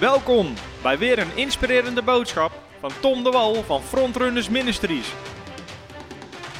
[0.00, 5.14] Welkom bij weer een inspirerende boodschap van Tom de Wal van Frontrunners Ministries.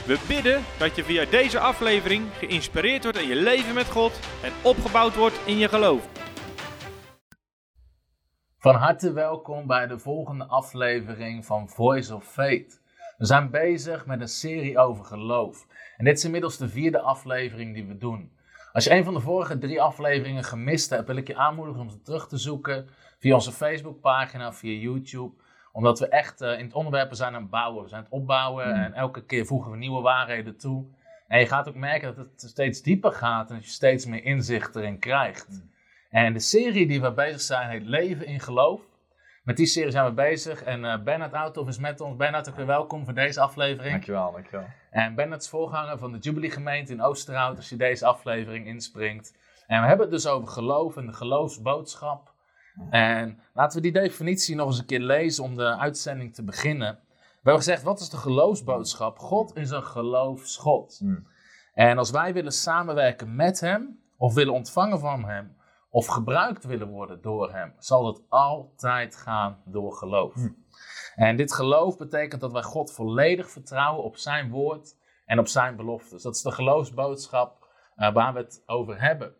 [0.07, 4.52] We bidden dat je via deze aflevering geïnspireerd wordt in je leven met God en
[4.62, 6.09] opgebouwd wordt in je geloof.
[8.59, 12.80] Van harte welkom bij de volgende aflevering van Voice of Faith.
[13.16, 15.66] We zijn bezig met een serie over geloof.
[15.96, 18.32] En dit is inmiddels de vierde aflevering die we doen.
[18.73, 21.91] Als je een van de vorige drie afleveringen gemist hebt, wil ik je aanmoedigen om
[21.91, 25.34] ze terug te zoeken via onze Facebookpagina, via YouTube.
[25.72, 27.82] Omdat we echt uh, in het onderwerpen zijn aan het bouwen.
[27.82, 30.84] We zijn het opbouwen en elke keer voegen we nieuwe waarheden toe.
[31.28, 34.24] En je gaat ook merken dat het steeds dieper gaat en dat je steeds meer
[34.24, 35.62] inzicht erin krijgt.
[36.10, 38.80] En de serie die we bezig zijn heet Leven in Geloof.
[39.42, 42.16] Met die serie zijn we bezig en uh, Bernard Outhoff is met ons.
[42.16, 43.91] Bernard, ook weer welkom voor deze aflevering.
[43.91, 44.66] Dankjewel, dankjewel.
[44.91, 49.36] En Bernard is voorganger van de Jubilee gemeente in Oosterhout als je deze aflevering inspringt.
[49.66, 52.32] En we hebben het dus over geloof en de geloofsboodschap.
[52.91, 56.98] En laten we die definitie nog eens een keer lezen om de uitzending te beginnen.
[57.09, 59.19] We hebben gezegd, wat is de geloofsboodschap?
[59.19, 61.01] God is een geloofsgod.
[61.03, 61.27] Mm.
[61.75, 65.56] En als wij willen samenwerken met hem, of willen ontvangen van hem,
[65.91, 70.34] of gebruikt willen worden door hem, zal het altijd gaan door geloof.
[70.34, 70.65] Hmm.
[71.15, 75.77] En dit geloof betekent dat wij God volledig vertrouwen op zijn woord en op zijn
[75.77, 76.23] beloftes.
[76.23, 79.34] Dat is de geloofsboodschap uh, waar we het over hebben.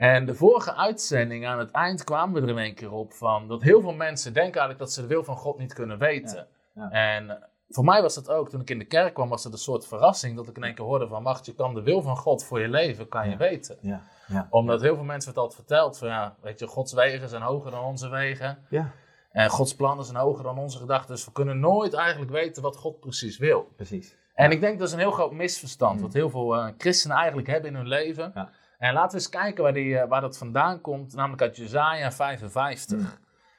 [0.00, 3.48] En de vorige uitzending, aan het eind kwamen we er in één keer op van
[3.48, 6.46] dat heel veel mensen denken eigenlijk dat ze de wil van God niet kunnen weten.
[6.74, 6.90] Ja, ja.
[6.90, 9.58] En voor mij was dat ook, toen ik in de kerk kwam, was het een
[9.58, 12.16] soort verrassing dat ik in één keer hoorde van wacht, je kan de wil van
[12.16, 13.36] God voor je leven, kan je Ja.
[13.36, 13.76] weten.
[13.80, 14.46] Ja, ja.
[14.50, 17.70] Omdat heel veel mensen het altijd verteld van ja, weet je, Gods wegen zijn hoger
[17.70, 18.58] dan onze wegen.
[18.68, 18.90] Ja,
[19.32, 21.14] En Gods plannen zijn hoger dan onze gedachten.
[21.14, 23.68] Dus we kunnen nooit eigenlijk weten wat God precies wil.
[23.76, 24.16] precies.
[24.34, 25.96] En ik denk dat is een heel groot misverstand.
[25.96, 26.02] Mm.
[26.02, 28.32] Wat heel veel eh, christenen eigenlijk hebben in hun leven.
[28.80, 31.14] En laten we eens kijken waar, die, eh, waar dat vandaan komt.
[31.14, 32.98] Namelijk uit Jezaja 55.
[32.98, 33.08] Mm.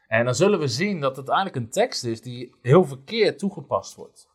[0.08, 3.96] En dan zullen we zien dat het eigenlijk een tekst is die heel verkeerd toegepast
[3.96, 4.30] wordt.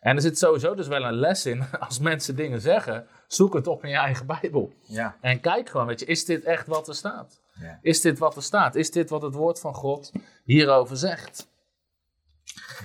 [0.00, 1.64] En er zit sowieso dus wel een les in.
[1.88, 4.72] Als mensen dingen zeggen, zoek het op in je eigen Bijbel.
[4.80, 5.16] Ja.
[5.20, 7.40] En kijk gewoon, weet je, is dit echt wat er staat?
[7.60, 7.78] Ja.
[7.82, 8.74] Is dit wat er staat?
[8.74, 10.12] Is dit wat het woord van God
[10.44, 11.48] hierover zegt?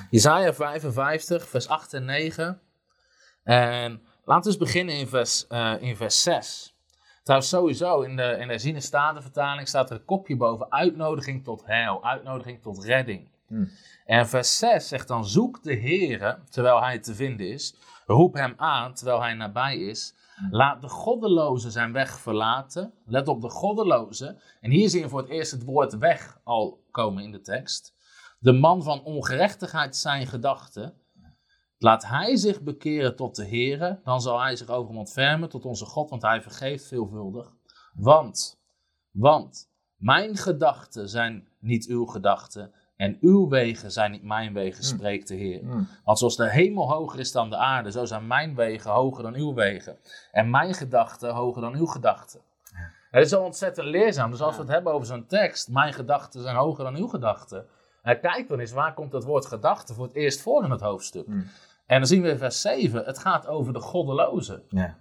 [0.09, 2.61] Jezaja 55, vers 8 en 9.
[3.43, 6.72] En laten we eens beginnen in vers, eh, in vers 6.
[7.23, 11.65] Trouwens, sowieso in de, in de herziene statenvertaling staat er een kopje boven uitnodiging tot
[11.65, 13.31] heil, uitnodiging tot redding.
[13.47, 13.69] Hmm.
[14.05, 17.75] En vers 6 zegt dan: Zoek de Heere terwijl hij te vinden is.
[18.05, 20.15] Roep hem aan terwijl hij nabij is.
[20.49, 22.93] Laat de goddeloze zijn weg verlaten.
[23.05, 24.41] Let op de goddeloze.
[24.61, 27.93] En hier zien we voor het eerst het woord weg al komen in de tekst.
[28.39, 30.93] De man van ongerechtigheid zijn gedachten.
[31.83, 35.65] Laat hij zich bekeren tot de Heere, dan zal hij zich over hem ontfermen tot
[35.65, 37.53] onze God, want hij vergeeft veelvuldig.
[37.93, 38.59] Want,
[39.11, 45.27] want, mijn gedachten zijn niet uw gedachten en uw wegen zijn niet mijn wegen, spreekt
[45.27, 45.63] de Heer.
[45.63, 45.87] Mm.
[46.03, 49.35] Want zoals de hemel hoger is dan de aarde, zo zijn mijn wegen hoger dan
[49.35, 49.97] uw wegen.
[50.31, 52.41] En mijn gedachten hoger dan uw gedachten.
[53.11, 54.31] Het is zo ontzettend leerzaam.
[54.31, 57.65] Dus als we het hebben over zo'n tekst, mijn gedachten zijn hoger dan uw gedachten.
[58.01, 60.81] En kijk dan eens, waar komt het woord gedachte voor het eerst voor in het
[60.81, 61.27] hoofdstuk?
[61.85, 64.63] En dan zien we in vers 7, het gaat over de goddeloze.
[64.69, 64.97] Ja.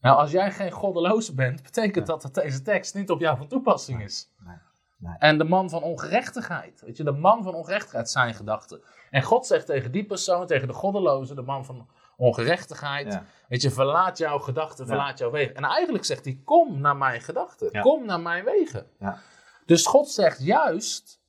[0.00, 3.48] Nou, als jij geen goddeloze bent, betekent dat dat deze tekst niet op jou van
[3.48, 4.30] toepassing is.
[4.38, 4.56] Nee,
[4.98, 5.14] nee.
[5.18, 8.82] En de man van ongerechtigheid, weet je, de man van ongerechtigheid zijn gedachten.
[9.10, 13.24] En God zegt tegen die persoon, tegen de goddeloze, de man van ongerechtigheid, Ja.
[13.48, 15.54] weet je, verlaat jouw gedachten, verlaat jouw wegen.
[15.54, 17.80] En eigenlijk zegt hij, kom naar mijn gedachten, Ja.
[17.80, 18.86] kom naar mijn wegen.
[18.98, 19.18] Ja.
[19.66, 21.20] Dus God zegt juist,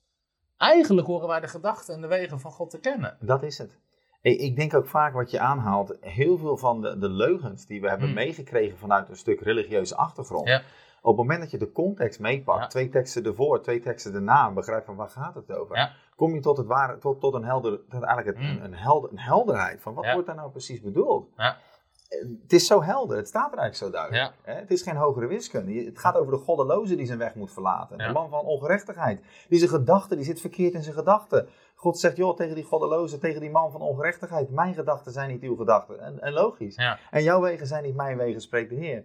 [0.56, 3.16] eigenlijk horen wij de gedachten en de wegen van God te kennen.
[3.20, 3.78] Dat is het.
[4.26, 7.80] Ik, ik denk ook vaak wat je aanhaalt, heel veel van de, de leugens die
[7.80, 8.14] we hebben Mm.
[8.14, 10.48] meegekregen vanuit een stuk religieuze achtergrond.
[10.48, 10.62] Ja.
[11.02, 12.66] Op het moment dat je de context meepakt, Ja.
[12.66, 15.92] twee teksten ervoor, twee teksten erna, en begrijpt van waar gaat het over, Ja.
[16.16, 18.50] kom je tot, het ware, tot, tot, een, helder, tot eigenlijk het, Mm.
[18.56, 21.28] een, een, helder, een helderheid van wat wordt daar nou precies bedoeld.
[21.36, 21.56] Ja.
[22.42, 24.34] Het is zo helder, het staat er eigenlijk zo duidelijk.
[24.44, 24.52] Ja.
[24.54, 25.84] Het is geen hogere wiskunde.
[25.84, 27.98] Het gaat over de goddeloze die zijn weg moet verlaten.
[27.98, 28.06] Ja.
[28.06, 29.20] De man van ongerechtigheid.
[29.48, 31.48] Die zijn gedachten, die zit verkeerd in zijn gedachten.
[31.74, 34.50] God zegt, joh, tegen die goddeloze, tegen die man van ongerechtigheid.
[34.50, 36.00] Mijn gedachten zijn niet uw gedachten.
[36.00, 36.76] En, en logisch.
[36.76, 36.98] Ja.
[37.10, 39.04] En jouw wegen zijn niet mijn wegen, spreekt de Heer.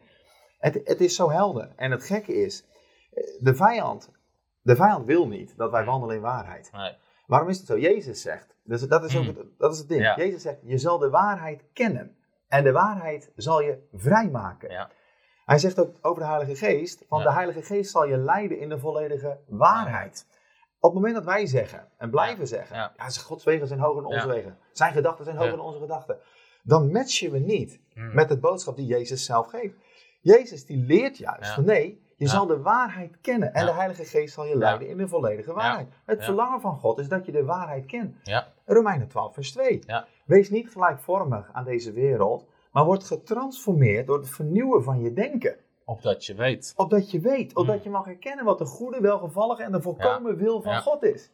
[0.59, 1.69] Het, het is zo helder.
[1.75, 2.65] En het gekke is,
[3.13, 4.11] eh, de vijand,
[4.61, 6.69] de vijand wil niet dat wij wandelen in waarheid.
[6.71, 6.93] Nee.
[7.27, 7.77] Waarom is het zo?
[7.77, 9.27] Jezus zegt, dus dat is ook Mm.
[9.27, 10.15] het, dat is het ding.
[10.15, 12.15] Jezus zegt, je zal de waarheid kennen.
[12.51, 14.69] En de waarheid zal je vrijmaken.
[14.71, 14.89] Ja.
[15.45, 17.25] Hij zegt ook over de Heilige Geest, van Ja.
[17.25, 20.25] de Heilige Geest zal je leiden in de volledige waarheid.
[20.79, 22.93] Op het moment dat wij zeggen en blijven zeggen, Ja.
[23.23, 24.57] Gods wegen zijn hoger dan onze wegen.
[24.71, 26.17] Zijn gedachten zijn hoger dan onze gedachten.
[26.63, 28.15] Dan matchen we niet Mm.
[28.15, 29.75] met het boodschap die Jezus zelf geeft.
[30.21, 32.33] Jezus die leert juist van nee, Je Ja.
[32.33, 33.53] zal de waarheid kennen.
[33.53, 33.71] En Ja.
[33.71, 35.87] de Heilige Geest zal je leiden in de volledige waarheid.
[36.05, 38.15] Het verlangen van God is dat je de waarheid kent.
[38.23, 38.47] Ja.
[38.65, 39.79] Romeinen 12, vers 2.
[39.87, 40.07] Ja.
[40.25, 45.55] Wees niet gelijkvormig aan deze wereld, maar word getransformeerd door het vernieuwen van je denken.
[45.85, 46.73] Opdat je weet.
[46.75, 47.83] Opdat je weet, opdat Mm.
[47.83, 50.77] je mag herkennen wat de goede, welgevallige en de volkomen wil van.
[50.81, 51.31] God is.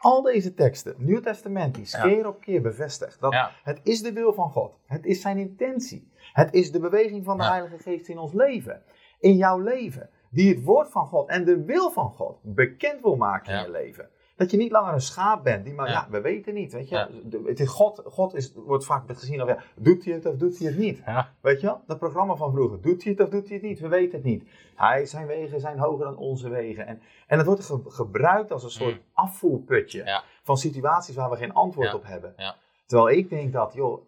[0.00, 4.50] Al deze teksten, Nieuw Testamentisch, keer op keer bevestigd dat het is de wil van
[4.50, 4.78] God.
[4.86, 6.12] Het is zijn intentie.
[6.32, 7.44] Het is de beweging van de.
[7.44, 8.82] Heilige Geest in ons leven.
[9.20, 10.10] In jouw leven.
[10.30, 13.58] Die het woord van God en de wil van God bekend wil maken Ja.
[13.58, 14.08] in je leven.
[14.36, 15.64] Dat je niet langer een schaap bent.
[15.64, 16.06] Die maar, ja, Ja.
[16.10, 16.72] we weten niet.
[16.72, 16.94] Weet je?
[16.94, 17.08] Ja.
[17.44, 20.58] Het is God, God is, wordt vaak gezien als, ja, doet hij het of doet
[20.58, 21.02] hij het niet?
[21.06, 21.30] Ja.
[21.40, 21.80] Weet je wel?
[21.86, 22.80] Dat programma van vroeger.
[22.80, 23.80] Doet hij het of doet hij het niet?
[23.80, 24.48] We weten het niet.
[24.76, 26.86] Hij, zijn wegen zijn hoger dan onze wegen.
[26.86, 29.00] En, en het wordt ge- gebruikt als een soort Mm.
[29.12, 32.34] afvoerputje van situaties waar we geen antwoord op hebben.
[32.86, 34.06] Terwijl ik denk dat, joh,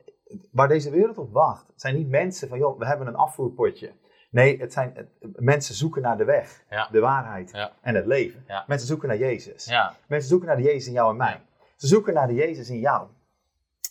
[0.52, 3.92] waar deze wereld op wacht, zijn niet mensen van, joh, we hebben een afvoerpotje.
[4.30, 6.88] Nee, het zijn het- mensen zoeken naar de weg, Ja.
[6.92, 7.72] de waarheid Ja.
[7.80, 8.44] en het leven.
[8.46, 8.64] Ja.
[8.66, 9.72] Mensen zoeken naar Jezus.
[10.06, 11.40] Mensen zoeken naar de Jezus in jou en mij.
[11.76, 13.06] Ze zoeken naar de Jezus in jou.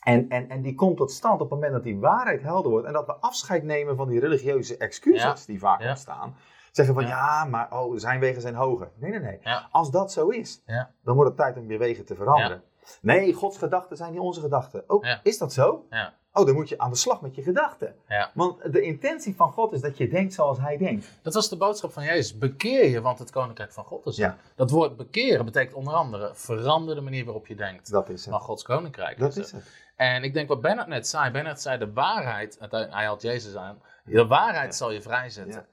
[0.04, 2.88] En, en, en die komt tot stand op het moment dat die waarheid helder wordt
[2.88, 6.36] en dat we afscheid nemen van die religieuze excuses die vaak ontstaan.
[6.72, 7.46] Zeggen van ja.
[7.46, 8.92] Maar oh, zijn wegen zijn hoger.
[8.96, 9.40] Nee, nee, nee.
[9.72, 10.64] Als dat zo is,
[11.04, 12.64] dan wordt het tijd om je wegen te veranderen.
[13.02, 14.84] Nee, Gods gedachten zijn niet onze gedachten.
[14.88, 15.20] Oh, Ja.
[15.24, 15.86] is dat zo?
[15.90, 16.14] Ja.
[16.34, 17.96] Oh, dan moet je aan de slag met je gedachten.
[18.08, 18.32] Ja.
[18.34, 21.08] Want de intentie van God is dat je denkt zoals Hij denkt.
[21.22, 22.38] Dat was de boodschap van Jezus.
[22.38, 24.24] Bekeer je, want het koninkrijk van God is er.
[24.24, 24.38] Ja.
[24.56, 27.92] Dat woord bekeren betekent onder andere verander de manier waarop je denkt.
[27.92, 28.32] Dat is het.
[28.32, 29.64] Maar Gods koninkrijk Dat is is het.
[29.96, 31.32] En ik denk wat Bernard net zei.
[31.32, 32.58] Bernard zei de waarheid.
[32.70, 33.82] Hij had Jezus aan.
[34.04, 35.66] De waarheid zal je vrijzetten.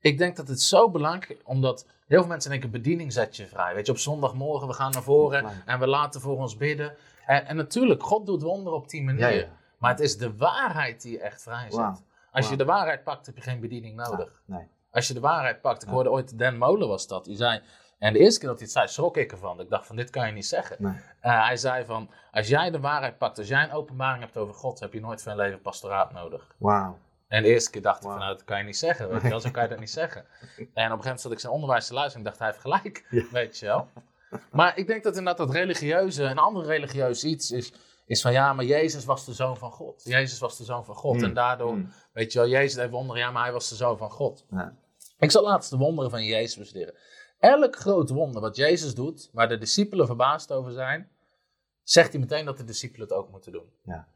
[0.00, 3.46] Ik denk dat het zo belangrijk is, omdat heel veel mensen denken bediening zet je
[3.46, 3.74] vrij.
[3.74, 6.96] Weet je, op zondagmorgen we gaan naar voren en we laten voor ons bidden.
[7.26, 9.48] En, en natuurlijk, God doet wonderen op die manier.
[9.78, 11.72] Maar het is de waarheid die je echt vrijzet.
[11.72, 11.96] Wauw.
[12.32, 14.42] Als je de waarheid pakt, heb je geen bediening nodig.
[14.44, 14.68] Nee.
[14.90, 17.24] Als je de waarheid pakt, ik hoorde ooit Dan Molen was dat.
[17.24, 17.62] Die zei,
[17.98, 19.60] en de eerste keer dat hij het zei, schrok ik ervan.
[19.60, 20.76] Ik dacht van, dit kan je niet zeggen.
[20.78, 21.00] Nee.
[21.20, 24.54] Eh, hij zei van, als jij de waarheid pakt, als jij een openbaring hebt over
[24.54, 26.54] God, heb je nooit voor een leven pastoraat nodig.
[26.58, 26.98] Wauw.
[27.28, 29.08] En de eerste keer dacht ik van, nou, dat kan je niet zeggen.
[29.08, 30.24] Weet je wel, zo kan je dat niet zeggen.
[30.26, 32.48] En op een gegeven moment zat ik zijn onderwijs te luisteren en ik dacht, hij
[32.48, 33.06] heeft gelijk.
[33.10, 33.24] Ja.
[33.32, 33.88] Weet je wel.
[34.50, 37.72] Maar ik denk dat inderdaad dat religieuze, een ander religieus iets is,
[38.08, 40.02] is van, ja, maar Jezus was de zoon van God.
[40.04, 41.16] Jezus was de zoon van God.
[41.16, 41.24] Mm.
[41.24, 41.92] En daardoor, Mm.
[42.12, 44.44] weet je wel, Jezus heeft wonderen, ja, maar hij was de zoon van God.
[44.50, 44.74] Ja.
[45.18, 46.94] Ik zal laatst de wonderen van Jezus bestuderen.
[47.38, 51.08] Elk groot wonder wat Jezus doet, waar de discipelen verbaasd over zijn,
[51.82, 53.72] zegt hij meteen dat de discipelen het ook moeten doen.
[53.84, 54.08] Ja.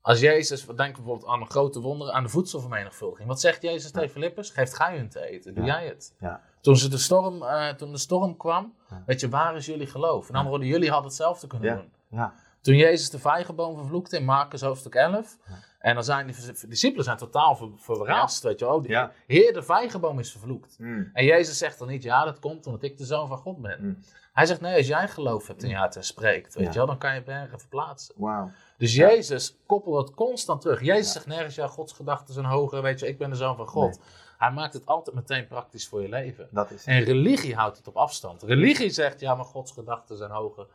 [0.00, 3.28] Als Jezus, denk bijvoorbeeld aan een grote wonderen, aan de voedselvermenigvuldiging.
[3.28, 4.50] Wat zegt Jezus tegen Filippus?
[4.50, 5.74] Geeft gij hun te eten, doe Ja.
[5.80, 6.14] jij het.
[6.20, 6.40] Ja.
[6.60, 8.74] Toen, ze de storm, eh, toen de storm kwam,
[9.06, 10.22] weet je, waar is jullie geloof?
[10.28, 11.92] En andere woorden, jullie hadden hetzelfde kunnen doen.
[12.18, 12.34] Ja.
[12.64, 15.36] Toen Jezus de vijgenboom vervloekte in Marcus hoofdstuk 11.
[15.48, 15.54] Ja.
[15.78, 16.36] En dan zijn die
[16.68, 18.80] discipelen zijn totaal ver, verraast, weet je wel.
[18.82, 19.12] Die- Ja.
[19.26, 20.78] Heer, de vijgenboom is vervloekt.
[20.78, 21.10] Mm.
[21.12, 23.78] En Jezus zegt dan niet, ja, dat komt omdat ik de zoon van God ben.
[23.80, 23.98] Mm.
[24.32, 26.70] Hij zegt, nee, als jij geloof hebt en ja, het spreekt, weet Ja.
[26.70, 28.14] je wel, dan kan je bergen verplaatsen.
[28.18, 28.50] Wauw.
[28.78, 28.94] Dus.
[28.94, 30.80] Jezus koppelt het constant terug.
[30.80, 33.66] Jezus zegt nergens, ja, Gods gedachten zijn hoger, weet je, ik ben de zoon van
[33.68, 34.00] God.
[34.38, 36.48] Hij maakt het altijd meteen praktisch voor je leven.
[36.50, 36.84] Dat is.
[36.84, 38.42] En religie houdt het op afstand.
[38.42, 40.66] Religie zegt, ja, maar Gods gedachten zijn hoger.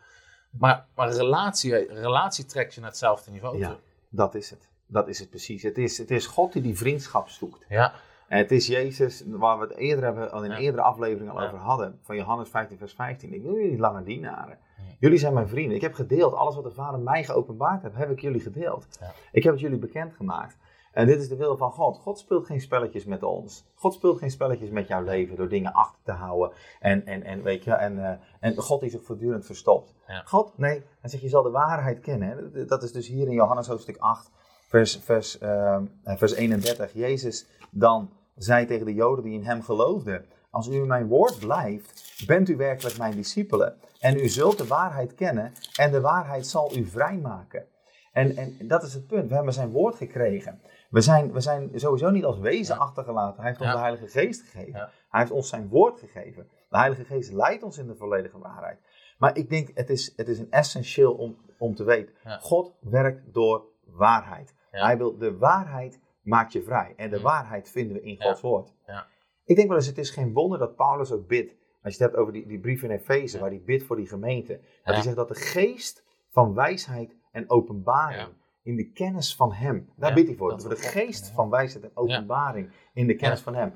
[0.49, 3.67] Maar, maar relatie, relatie trekt je naar hetzelfde niveau Ja.
[3.67, 3.77] toe.
[4.09, 4.67] Dat is het.
[4.87, 5.63] Dat is het precies.
[5.63, 7.65] Het is, het is God die die vriendschap zoekt.
[7.69, 7.93] Ja,
[8.27, 10.63] En het is Jezus, waar we het eerder hebben, al in een Ja.
[10.63, 11.45] eerdere aflevering al Ja.
[11.47, 13.33] over hadden, van Johannes 15, vers 15.
[13.33, 14.57] Ik wil jullie niet langer dienaren.
[14.99, 15.75] Jullie zijn mijn vrienden.
[15.75, 18.87] Ik heb gedeeld, alles wat de Vader mij geopenbaard heeft, heb ik jullie gedeeld.
[19.31, 20.57] Ik heb het jullie bekendgemaakt.
[20.91, 21.97] En dit is de wil van God.
[21.97, 23.65] God speelt geen spelletjes met ons.
[23.75, 26.51] God speelt geen spelletjes met jouw leven door dingen achter te houden.
[26.79, 29.93] En, en, en, weet je, en, eh, en God die zich voortdurend verstopt.
[30.07, 30.21] Ja.
[30.25, 32.51] God, nee, hij zegt je zal de waarheid kennen.
[32.53, 32.65] hè.
[32.65, 34.31] Dat is dus hier in Johannes hoofdstuk 8,
[34.67, 36.93] vers, vers, ehm, eh, vers 31.
[36.93, 41.39] Jezus dan zei tegen de Joden die in hem geloofden: Als u in mijn woord
[41.39, 43.75] blijft, bent u werkelijk mijn discipelen.
[43.99, 47.65] En u zult de waarheid kennen en de waarheid zal u vrijmaken.
[48.11, 49.29] En, en dat is het punt.
[49.29, 50.61] We hebben zijn woord gekregen.
[50.89, 52.81] We zijn, we zijn sowieso niet als wezen Ja.
[52.81, 53.39] achtergelaten.
[53.41, 54.79] Hij heeft ons de Heilige Geest gegeven.
[55.09, 56.47] Hij heeft ons zijn woord gegeven.
[56.69, 58.79] De Heilige Geest leidt ons in de volledige waarheid.
[59.17, 62.13] Maar ik denk, het is, het is een essentieel om, om te weten.
[62.39, 64.55] God werkt door waarheid.
[64.71, 66.93] Hij wil, de waarheid maakt je vrij.
[66.97, 67.23] En de Mm.
[67.23, 68.21] waarheid vinden we in.
[68.21, 68.73] Gods woord.
[68.85, 69.07] Ja.
[69.45, 71.55] Ik denk wel eens, het is geen wonder dat Paulus ook bidt.
[71.83, 74.07] Als je het hebt over die, die brief in Efeze, waar hij bidt voor die
[74.07, 74.59] gemeente.
[74.83, 78.29] Dat hij zegt dat de geest van wijsheid en openbaring.
[78.69, 79.89] In de kennis van hem.
[79.95, 80.49] Daar Ja, bidt hij voor.
[80.49, 81.33] dat de geest Ja.
[81.33, 83.73] van wijsheid en openbaring in de kennis van hem.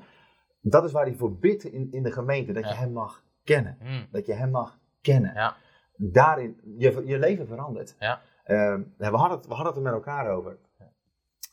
[0.60, 2.52] Dat is waar hij voor bidt in, in de gemeente.
[2.52, 3.78] Dat je hem mag kennen.
[3.82, 4.06] Mm.
[4.10, 5.34] Dat je hem mag kennen.
[5.34, 5.56] Ja.
[5.96, 7.96] Daarin, je, je leven verandert.
[7.98, 8.20] Ja.
[8.44, 10.58] Ehm, we, hadden het, we hadden het er met elkaar over.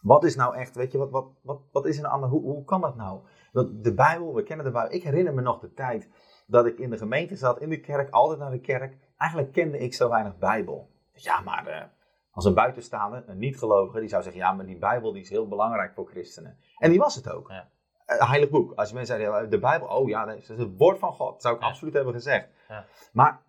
[0.02, 2.28] Wat is nou echt, weet je, wat, wat, wat, wat is er nou aan de,
[2.28, 3.20] hoe, hoe kan dat nou?
[3.52, 4.94] Dat de Bijbel, we kennen de Bijbel.
[4.94, 6.10] Ik herinner me nog de tijd
[6.48, 8.98] dat ik in de gemeente zat, in de kerk, altijd naar de kerk.
[9.18, 10.90] Eigenlijk kende ik zo weinig Bijbel.
[11.14, 11.84] Ja, maar eh,
[12.32, 15.48] als een buitenstaander, een niet-gelovige, die zou zeggen, ja, maar die Bijbel die is heel
[15.48, 16.58] belangrijk voor christenen.
[16.78, 17.50] En die was het ook.
[17.50, 17.70] Ja.
[18.06, 18.74] Een heilig boek.
[18.74, 21.32] Als je mensen zeiden, de Bijbel, oh ja, dat is het woord van God.
[21.32, 21.68] Dat zou ik Ja.
[21.68, 22.50] absoluut hebben gezegd.
[22.68, 22.86] Ja.
[23.14, 23.42] Maar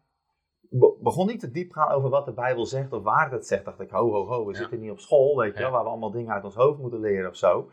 [0.61, 3.65] be- begon niet te diep gaan over wat de Bijbel zegt of waar het zegt.
[3.65, 6.11] Dacht ik, ho, ho, ho, we zitten niet op school, weet je waar we allemaal
[6.11, 7.71] dingen uit ons hoofd moeten leren of zo.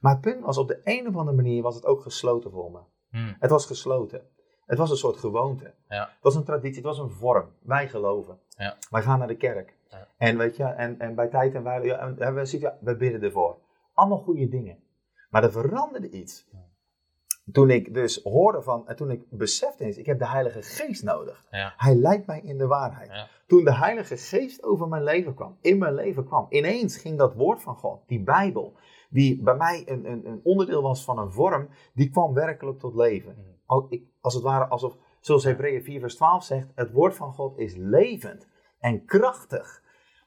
[0.00, 2.70] Maar het punt was, op de een of andere manier was het ook gesloten voor
[2.70, 2.78] me.
[3.10, 3.36] Hmm.
[3.38, 4.22] Het was gesloten.
[4.66, 5.74] Het was een soort gewoonte.
[5.88, 6.00] Ja.
[6.00, 7.48] Het was een traditie, het was een vorm.
[7.62, 8.38] Wij geloven.
[8.48, 8.76] Ja.
[8.90, 9.76] Wij gaan naar de kerk.
[10.16, 12.34] En weet je, en, en bij tijd en wijle, ja, en
[12.80, 13.58] we bidden ervoor.
[13.94, 14.78] Allemaal goede dingen.
[15.30, 16.46] Maar er veranderde iets.
[17.52, 21.02] Toen ik dus hoorde van, en toen ik besefte eens, ik heb de Heilige Geest
[21.02, 21.44] nodig.
[21.50, 21.74] Ja.
[21.76, 23.08] Hij leidt mij in de waarheid.
[23.08, 23.28] Ja.
[23.46, 27.34] Toen de Heilige Geest over mijn leven kwam, in mijn leven kwam, ineens ging dat
[27.34, 28.76] woord van God, die Bijbel,
[29.10, 32.94] die bij mij een, een, een onderdeel was van een vorm, die kwam werkelijk tot
[32.94, 33.34] leven.
[33.38, 33.44] Mm.
[33.66, 37.32] Als, ik, als het ware alsof, zoals Hebreeën 4 vers 12 zegt, het woord van
[37.32, 38.46] God is levend
[38.78, 39.81] en krachtig.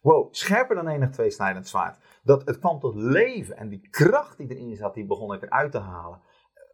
[0.05, 1.97] Wow, scherper dan enig tweesnijdend zwaard.
[2.23, 5.71] Dat het kwam tot leven en die kracht die erin zat, die begon ik eruit
[5.71, 6.19] te halen.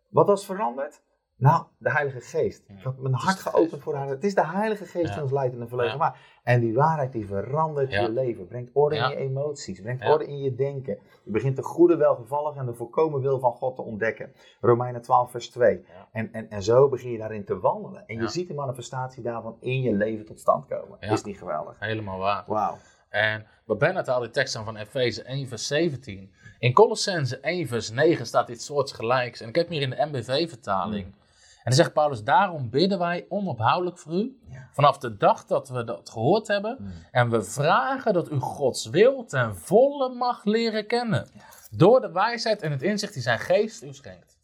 [0.09, 1.01] Wat was veranderd?
[1.35, 2.63] Nou, de Heilige Geest.
[2.67, 4.07] Ik had mijn hart geopend voor haar.
[4.07, 5.97] Het is de Heilige Geest die ons leidt in een Ja.
[5.97, 6.39] waar.
[6.43, 8.01] En die waarheid die verandert Ja.
[8.01, 8.47] je leven.
[8.47, 9.03] Brengt orde Ja.
[9.03, 9.81] in je emoties.
[9.81, 10.97] Brengt orde in je denken.
[11.23, 14.31] Je begint de goede, welgevallige en de volkomen wil van God te ontdekken.
[14.61, 15.85] Romeinen 12 vers 2.
[15.87, 16.07] Ja.
[16.11, 18.05] En, en, en zo begin je daarin te wandelen.
[18.05, 20.99] En je ziet de manifestatie daarvan in je leven tot stand komen.
[20.99, 21.75] Is niet geweldig?
[21.79, 22.43] Helemaal waar.
[22.47, 22.77] Wauw.
[23.11, 26.33] En wat Bernard haalt die tekst aan van Efeze 1 vers 17.
[26.59, 29.41] In Colossense 1 vers 9 staat iets soortgelijks.
[29.41, 31.05] En ik heb hem hier in de MBV-vertaling.
[31.05, 34.39] En dan zegt Paulus, daarom bidden wij onophoudelijk voor u.
[34.49, 34.69] Ja.
[34.71, 36.77] Vanaf de dag dat we dat gehoord hebben.
[36.79, 36.91] Mm.
[37.11, 41.27] En we vragen dat u Gods wil ten volle mag leren kennen.
[41.71, 44.39] Door de wijsheid en het inzicht die zijn geest u schenkt.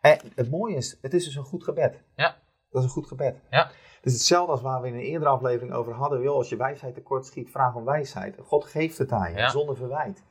[0.00, 2.02] En het mooie is, het is dus een goed gebed.
[2.16, 2.36] Ja.
[2.70, 3.36] Dat is een goed gebed.
[3.50, 3.70] Ja.
[4.02, 6.20] Het is hetzelfde als waar we in een eerdere aflevering over hadden.
[6.22, 8.36] Joh, als je wijsheid tekort schiet, vraag om wijsheid.
[8.42, 9.48] God geeft het aan je, Ja.
[9.50, 10.22] zonder verwijt.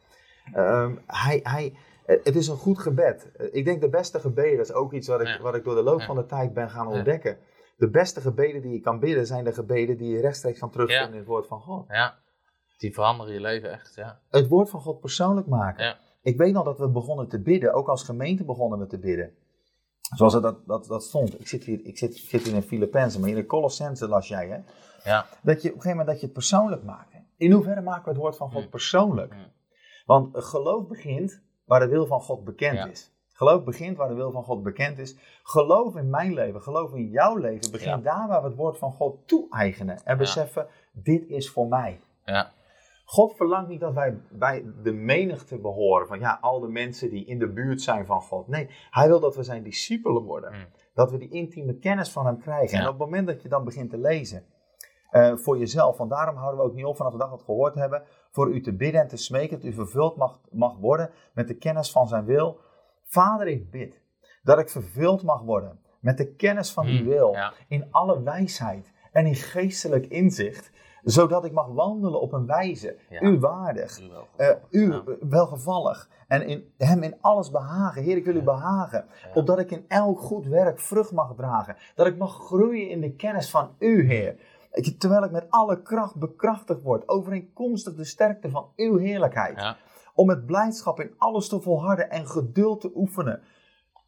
[0.54, 1.76] Ehm, hij, hij,
[2.06, 3.32] eh, het is een goed gebed.
[3.32, 5.42] Eh, Ik denk de beste gebeden, dat is ook iets wat ik, Ja.
[5.42, 6.06] wat ik door de loop Ja.
[6.06, 7.38] van de tijd ben gaan ontdekken.
[7.78, 11.12] De beste gebeden die je kan bidden, zijn de gebeden die je rechtstreeks kan terugvinden
[11.12, 11.86] in het woord van God.
[11.88, 12.16] Ja,
[12.78, 13.96] die veranderen je leven echt.
[13.96, 14.20] Ja.
[14.30, 15.98] Het woord van God persoonlijk maken.
[16.22, 19.34] Ik weet nog dat we begonnen te bidden, ook als gemeente begonnen we te bidden.
[20.16, 21.40] Zoals dat, dat, dat stond.
[21.40, 24.28] Ik zit hier, ik zit, ik zit hier in Filippenzen, maar in de Colossense las
[24.28, 24.58] jij, hè?
[25.12, 25.26] Ja.
[25.42, 27.14] Dat je op een gegeven moment dat je het persoonlijk maakt.
[27.14, 27.20] hè.
[27.38, 28.70] In hoeverre maken we het woord van God Mm.
[28.70, 29.34] persoonlijk?
[29.34, 29.40] Mm.
[30.06, 32.86] Want geloof begint waar de wil van God bekend Ja.
[32.86, 33.12] is.
[33.34, 35.16] Geloof begint waar de wil van God bekend is.
[35.44, 37.72] Geloof in mijn leven, geloof in jouw leven.
[37.72, 37.98] Begin Ja.
[37.98, 40.04] daar waar we het woord van God toe-eigenen.
[40.06, 42.00] En beseffen, dit is voor mij.
[42.26, 42.52] Ja.
[43.12, 46.08] God verlangt niet dat wij bij de menigte behoren.
[46.08, 48.48] Van ja, al de mensen die in de buurt zijn van God.
[48.48, 50.52] Nee, hij wil dat we zijn discipelen worden.
[50.54, 50.66] Mm.
[50.94, 52.78] Dat we die intieme kennis van hem krijgen.
[52.78, 52.84] Ja.
[52.84, 54.44] En op het moment dat je dan begint te lezen.
[55.10, 55.98] eh, voor jezelf.
[55.98, 58.04] Want daarom houden we ook niet op vanaf de dag dat we gehoord hebben.
[58.30, 59.60] Voor u te bidden en te smeken.
[59.60, 62.60] Dat u vervuld mag, mag worden met de kennis van zijn wil.
[63.04, 64.02] Vader, ik bid
[64.44, 67.06] dat ik vervuld mag worden met de kennis van uw Mm.
[67.06, 67.34] wil.
[67.34, 67.54] Ja.
[67.68, 70.72] In alle wijsheid en in geestelijk inzicht.
[71.04, 72.98] Zodat ik mag wandelen op een wijze.
[73.10, 73.22] Ja.
[73.22, 74.00] U waardig.
[74.00, 74.28] U wel.
[74.36, 75.04] Eh, u Ja.
[75.20, 76.10] welgevallig.
[76.28, 78.04] En in hem in alles behagen.
[78.04, 79.06] Heer, ik wil u behagen.
[79.34, 81.76] Opdat ik in elk goed werk vrucht mag dragen.
[81.96, 84.36] Dat ik mag groeien in de kennis van u, Heer.
[84.98, 87.08] Terwijl ik met alle kracht bekrachtigd word.
[87.10, 89.76] Overeenkomstig de sterkte van uw heerlijkheid.
[90.14, 93.42] Om met blijdschap in alles te volharden en geduld te oefenen.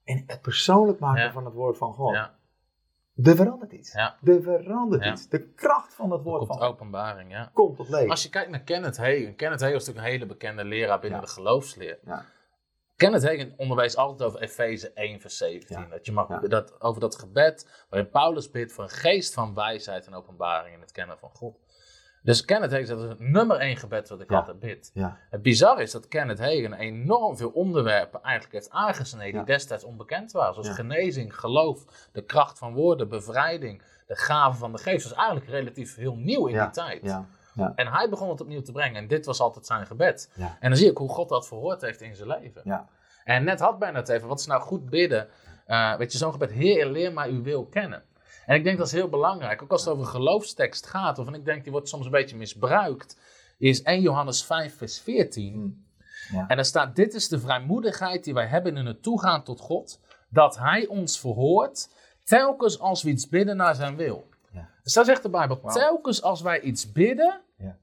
[0.04, 2.12] En het persoonlijk maken van het woord van God.
[3.16, 3.92] Er verandert iets.
[3.92, 4.18] Ja.
[4.24, 5.12] Er verandert Ja.
[5.12, 5.28] iets.
[5.30, 7.50] De kracht van het Er woord komt van openbaring, ja.
[7.54, 8.10] komt tot leven.
[8.10, 9.36] Als je kijkt naar Kenneth Hagin.
[9.36, 11.26] Kenneth Hagin is natuurlijk een hele bekende leraar binnen Ja.
[11.26, 12.00] de geloofsleer.
[12.06, 12.26] Ja.
[12.96, 15.80] Kenneth Hagin onderwijst altijd over Efeze 1 vers 17.
[15.80, 15.88] Ja.
[15.88, 20.06] Dat je mag, dat, over dat gebed waarin Paulus bidt voor een geest van wijsheid
[20.08, 21.58] en openbaring in het kennen van God.
[22.24, 24.38] Dus Kenneth zegt, dat is het nummer één gebed wat ik Ja.
[24.38, 24.92] altijd bid.
[24.94, 25.18] Ja.
[25.30, 29.44] Het bizar is dat Kenneth Hagin enorm veel onderwerpen eigenlijk heeft aangesneden Ja.
[29.46, 30.54] die destijds onbekend waren.
[30.54, 35.04] Zoals genezing, geloof, de kracht van woorden, bevrijding, de gaven van de geest.
[35.04, 37.02] Dat is eigenlijk relatief heel nieuw in die tijd.
[37.04, 37.26] Ja.
[37.76, 38.96] En hij begon het opnieuw te brengen.
[38.96, 40.32] En dit was altijd zijn gebed.
[40.60, 42.62] En dan zie ik hoe God dat verhoord heeft in zijn leven.
[42.64, 42.88] Ja.
[43.24, 45.28] En net had bijna het even, wat is nou goed bidden?
[45.66, 48.04] Eh, weet je, zo'n gebed, Heer, leer mij uw wil kennen.
[48.46, 49.62] En ik denk dat is heel belangrijk.
[49.62, 52.36] Ook als het over geloofstekst gaat, of en ik denk die wordt soms een beetje
[52.36, 53.18] misbruikt,
[53.58, 55.56] is 1 Johannes 5 vers 14.
[55.56, 55.86] Mm.
[56.32, 56.48] Ja.
[56.48, 60.00] En daar staat, dit is de vrijmoedigheid die wij hebben in het toegaan tot God,
[60.30, 61.90] dat hij ons verhoort,
[62.24, 64.30] telkens als we iets bidden naar zijn wil.
[64.52, 64.70] Ja.
[64.84, 67.78] Dus daar zegt de Bijbel, telkens als wij iets bidden, Ja.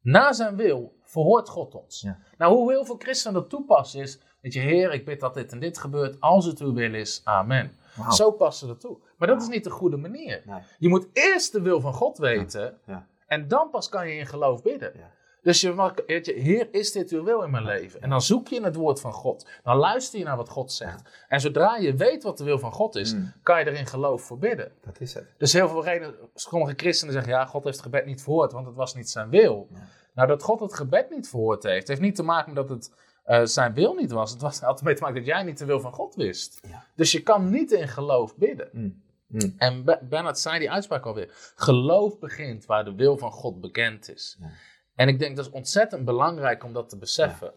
[0.00, 2.06] naar zijn wil, verhoort God ons.
[2.38, 5.52] Nou, hoe heel veel christenen dat toepassen is, Weet je, Heer, ik bid dat dit
[5.52, 6.20] en dit gebeurt.
[6.20, 7.72] Als het uw wil is, amen.
[8.10, 8.98] Zo passen we er toe.
[9.16, 10.42] Maar dat is niet de goede manier.
[10.46, 10.60] Nee.
[10.78, 12.78] Je moet eerst de wil van God weten.
[12.86, 13.06] Ja.
[13.26, 14.92] En dan pas kan je in geloof bidden.
[14.96, 15.10] Ja.
[15.42, 18.02] Dus je mag, weet je, Heer, is dit uw wil in mijn leven?
[18.02, 19.46] En dan zoek je in het woord van God.
[19.62, 21.24] Dan luister je naar wat God zegt.
[21.28, 23.32] En zodra je weet wat de wil van God is, Mm.
[23.42, 24.72] kan je er in geloof voor bidden.
[24.80, 25.26] Dat is het.
[25.38, 28.66] Dus heel veel reden, sommige christenen zeggen, ja, God heeft het gebed niet verhoord, want
[28.66, 29.68] het was niet zijn wil.
[29.70, 29.78] Ja.
[30.14, 32.92] Nou, dat God het gebed niet verhoord heeft, heeft niet te maken met dat het
[33.24, 34.30] eh, zijn wil niet was.
[34.30, 36.58] Het was altijd mee te maken dat jij niet de wil van God wist.
[36.68, 36.86] Ja.
[36.94, 38.68] Dus je kan niet in geloof bidden.
[38.72, 39.02] Mm.
[39.26, 39.54] Mm.
[39.58, 41.52] En Be- Bernard zei die uitspraak alweer.
[41.54, 44.36] Geloof begint waar de wil van God bekend is.
[44.40, 44.50] Ja.
[44.94, 47.52] En ik denk dat is ontzettend belangrijk om dat te beseffen.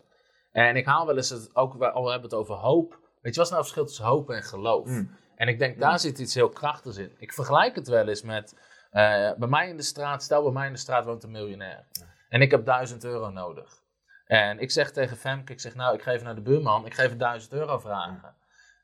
[0.52, 3.00] En ik haal wel eens het ook, we al hebben het over hoop.
[3.22, 4.88] Weet je, wat is nou het verschil tussen hoop en geloof?
[4.88, 5.12] Mm.
[5.36, 7.12] En ik denk, daar zit iets heel krachtigs in.
[7.18, 8.56] Ik vergelijk het wel eens met,
[8.92, 11.88] eh, bij mij in de straat, stel bij mij in de straat woont een miljonair.
[12.30, 13.82] En ik heb 1000 euro nodig.
[14.27, 16.93] En ik zeg tegen Femke, ik zeg nou, ik ga even naar de buurman, ik
[16.93, 18.36] ga even 1000 euro vragen.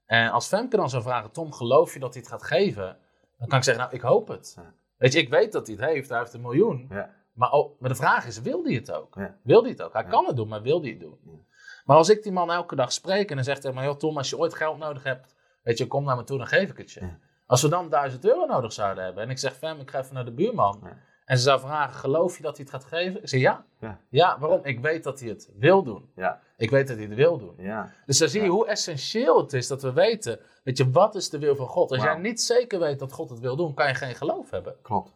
[0.06, 2.98] En als Femke dan zou vragen, Tom, geloof je dat hij het gaat geven?
[3.38, 4.58] Dan kan ik zeggen, nou, ik hoop het.
[4.98, 6.88] Weet je, ik weet dat hij het heeft, hij heeft een miljoen.
[6.90, 7.10] Ja.
[7.34, 9.16] Maar, oh, maar de vraag is, wil hij het ook?
[9.16, 9.36] Ja.
[9.44, 9.94] Wil hij het ook?
[9.94, 10.10] Hij Ja.
[10.10, 11.46] kan het doen, maar wil hij het doen?
[11.86, 14.18] Maar als ik die man elke dag spreek en dan zegt hij, maar joh Tom,
[14.18, 16.78] als je ooit geld nodig hebt, weet je, kom naar me toe, dan geef ik
[16.78, 17.10] het je.
[17.46, 20.14] Als we dan 1000 euro nodig zouden hebben en ik zeg, Fem, ik ga even
[20.14, 20.90] naar de buurman.
[21.26, 23.22] En ze zou vragen, geloof je dat hij het gaat geven?
[23.22, 23.66] Ik zeg, ja.
[23.80, 24.00] Ja.
[24.10, 24.60] Ja, waarom?
[24.64, 26.12] Ik weet dat hij het wil doen.
[26.16, 26.40] Ja.
[26.58, 27.54] Ik weet dat hij het wil doen.
[27.58, 27.92] Ja.
[28.06, 31.30] Dus dan zie je hoe essentieel het is dat we weten, weet je, wat is
[31.30, 31.92] de wil van God?
[31.92, 34.76] Als jij niet zeker weet dat God het wil doen, kan je geen geloof hebben.
[34.82, 35.12] Klopt.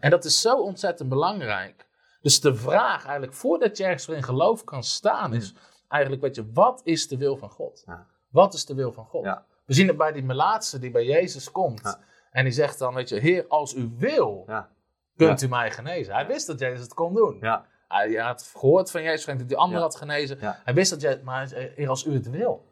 [0.00, 1.86] En dat is zo ontzettend belangrijk.
[2.22, 5.54] Dus de vraag eigenlijk, voordat je ergens in geloof kan staan, is
[5.88, 7.84] eigenlijk, weet je, wat is de wil van God?
[8.30, 9.24] Wat is de wil van God?
[9.64, 11.98] We zien het bij die melaatse die bij Jezus komt.
[12.30, 14.72] En die zegt dan, weet je, Heer, als u wil, Ja.
[15.16, 16.14] Kunt u mij genezen.
[16.14, 17.38] Hij wist dat Jezus het kon doen.
[17.40, 17.64] Ja.
[17.88, 20.38] Hij had gehoord van Jezus, dat die ander had genezen.
[20.40, 21.54] Hij wist dat Jezus, maar
[21.86, 22.64] als u het wil.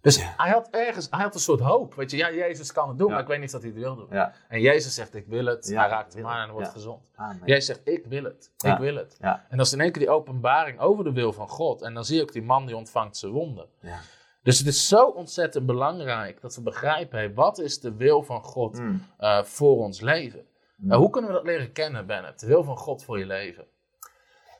[0.00, 0.34] Dus Ja.
[0.36, 1.94] hij had ergens, hij had een soort hoop.
[1.94, 3.12] Weet je, ja, Jezus kan het doen, Ja.
[3.12, 4.06] maar ik weet niet dat hij het wil doen.
[4.10, 4.32] Ja.
[4.48, 5.66] En Jezus zegt, ik wil het.
[5.66, 6.48] Hij raakt hem wil aan het.
[6.48, 7.10] en wordt gezond.
[7.44, 8.50] Jezus zegt, ik wil het.
[8.58, 9.16] Ik wil het.
[9.20, 11.82] En dat is in één keer die openbaring over de wil van God.
[11.82, 13.66] En dan zie je ook die man die ontvangt zijn wonden.
[13.80, 13.98] Ja.
[14.42, 18.42] Dus het is zo ontzettend belangrijk dat we begrijpen, hey, wat is de wil van
[18.42, 19.02] God Mm.
[19.18, 20.46] eh, voor ons leven?
[20.82, 20.90] Mm.
[20.90, 22.40] Eh, hoe kunnen we dat leren kennen, Bennett?
[22.40, 23.66] De wil van God voor je leven.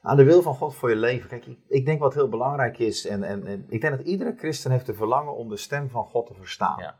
[0.02, 1.28] Aan de wil van God voor je leven.
[1.28, 4.34] Kijk, ik, ik denk wat heel belangrijk is, en, en, en ik denk dat iedere
[4.36, 6.78] christen heeft de verlangen om de stem van God te verstaan.
[6.82, 6.98] Ja.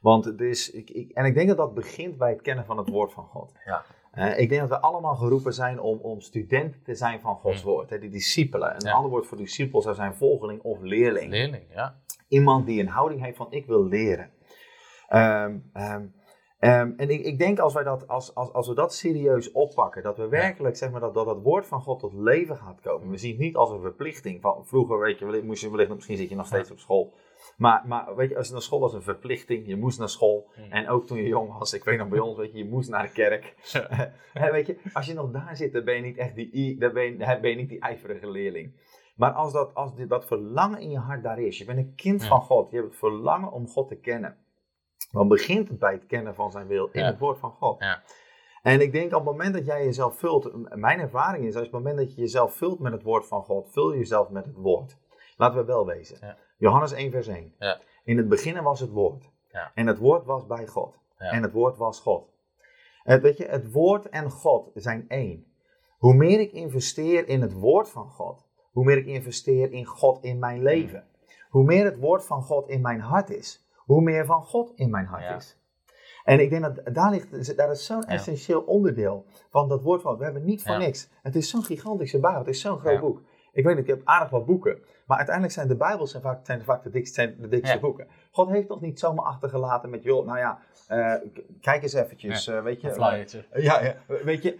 [0.00, 2.78] Want het is, ik, ik, en ik denk dat dat begint bij het kennen van
[2.78, 3.52] het woord van God.
[3.64, 3.84] Ja.
[4.10, 7.64] Eh, ik denk dat we allemaal geroepen zijn om, om studenten te zijn van Gods
[7.64, 7.70] Mm.
[7.70, 7.90] woord.
[7.90, 8.74] Hè, die discipelen.
[8.74, 8.92] Een Ja.
[8.92, 11.30] ander woord voor discipel zou zijn volgeling of leerling.
[11.30, 12.02] Leerling, ja.
[12.28, 14.30] Iemand die een houding heeft van ik wil leren.
[15.08, 15.58] Ehm,
[16.64, 20.02] ehm, en ik, ik denk als, wij dat, als, als, als we dat serieus oppakken,
[20.02, 23.10] dat we werkelijk zeg maar, dat, dat het woord van God tot leven gaat komen.
[23.10, 24.40] We zien het niet als een verplichting.
[24.40, 27.14] Van, vroeger weet je, moest je wellicht, misschien zit je nog steeds op school.
[27.56, 30.50] Maar, maar weet je, als je naar school was een verplichting, je moest naar school.
[30.70, 32.90] En ook toen je jong was, ik weet nog bij ons, weet je, je moest
[32.90, 33.54] naar de kerk.
[34.52, 37.02] Weet je, als je nog daar zit, dan ben je niet echt die, dan ben
[37.04, 38.72] je, ben je niet die ijverige leerling.
[39.16, 41.94] Maar als, dat, als dit, dat verlangen in je hart daar is, je bent een
[41.94, 42.28] kind Ja.
[42.28, 44.36] van God, je hebt het verlangen om God te kennen.
[45.10, 47.06] Dan begint het bij het kennen van zijn wil in Ja.
[47.06, 47.80] het woord van God.
[47.80, 48.02] Ja.
[48.62, 51.72] En ik denk op het moment dat jij jezelf vult, mijn ervaring is, als op
[51.72, 54.46] het moment dat je jezelf vult met het woord van God, vul je jezelf met
[54.46, 54.96] het woord.
[55.36, 56.16] Laten we wel wezen.
[56.20, 56.36] Ja.
[56.58, 57.54] Johannes 1 vers 1.
[57.58, 57.80] Ja.
[58.04, 59.30] In het begin was het woord.
[59.52, 59.70] Ja.
[59.74, 60.98] En het woord was bij God.
[61.16, 62.32] En het woord was God.
[63.02, 65.46] Het, weet je, het woord en God zijn één.
[65.98, 70.22] Hoe meer ik investeer in het woord van God, hoe meer ik investeer in God
[70.22, 71.04] in mijn leven.
[71.48, 74.90] Hoe meer het woord van God in mijn hart is, hoe meer van God in
[74.90, 75.36] mijn hart Ja.
[75.36, 75.58] is.
[76.24, 78.06] En ik denk dat daar, ligt, daar is zo'n Ja.
[78.14, 80.18] essentieel onderdeel van dat woord van.
[80.18, 80.78] We hebben niet voor Ja.
[80.78, 81.10] niks.
[81.22, 82.38] Het is zo'n gigantische Bijbel.
[82.40, 83.22] Het is zo'n groot boek.
[83.52, 84.78] Ik weet niet, ik heb aardig wat boeken.
[85.06, 87.80] Maar uiteindelijk zijn de Bijbels zijn vaak, zijn vaak de dikste, zijn de dikste Ja.
[87.80, 88.06] boeken.
[88.30, 91.14] God heeft ons niet zomaar achtergelaten met, joh, nou ja, eh,
[91.60, 92.88] kijk eens eventjes, eh, weet je.
[92.88, 93.94] Een eh, ja, ja,
[94.24, 94.58] weet je,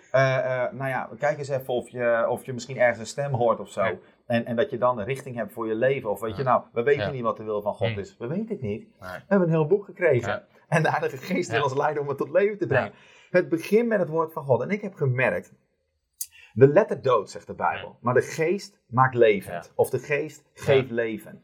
[0.72, 3.68] nou ja, kijk eens even of je, of je misschien ergens een stem hoort of
[3.68, 3.98] zo.
[4.26, 6.10] En, en dat je dan een richting hebt voor je leven.
[6.10, 7.10] Of weet je, nou, we weten Ja.
[7.10, 7.98] niet wat de wil van God Hm.
[7.98, 8.16] is.
[8.18, 8.80] We weten het niet.
[9.00, 9.10] Nee.
[9.10, 10.28] We hebben een heel boek gekregen.
[10.32, 10.44] Ja.
[10.68, 12.92] En de Heilige Geest wil ons leiden om het tot leven te brengen.
[13.30, 14.62] Het begint met het woord van God.
[14.62, 15.52] En ik heb gemerkt,
[16.52, 17.96] de letter dood, zegt de Bijbel.
[18.00, 19.72] Maar de geest maakt levend.
[19.74, 21.42] Of de geest geeft leven.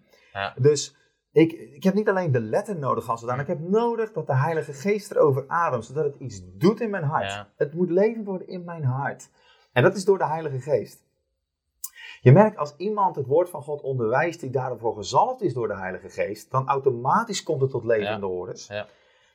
[0.57, 0.97] Dus
[1.33, 3.43] ik, ik heb niet alleen de letter nodig als zodanig.
[3.43, 5.85] Ik heb nodig dat de Heilige Geest erover ademt.
[5.85, 7.47] Zodat het iets doet in mijn hart.
[7.57, 9.31] Het moet levend worden in mijn hart.
[9.73, 11.05] En dat is door de Heilige Geest.
[12.21, 15.77] Je merkt als iemand het woord van God onderwijst die daarvoor gezalfd is door de
[15.77, 18.15] Heilige Geest, dan automatisch komt het tot leven Ja.
[18.15, 18.67] in de hordes.
[18.67, 18.87] Ja.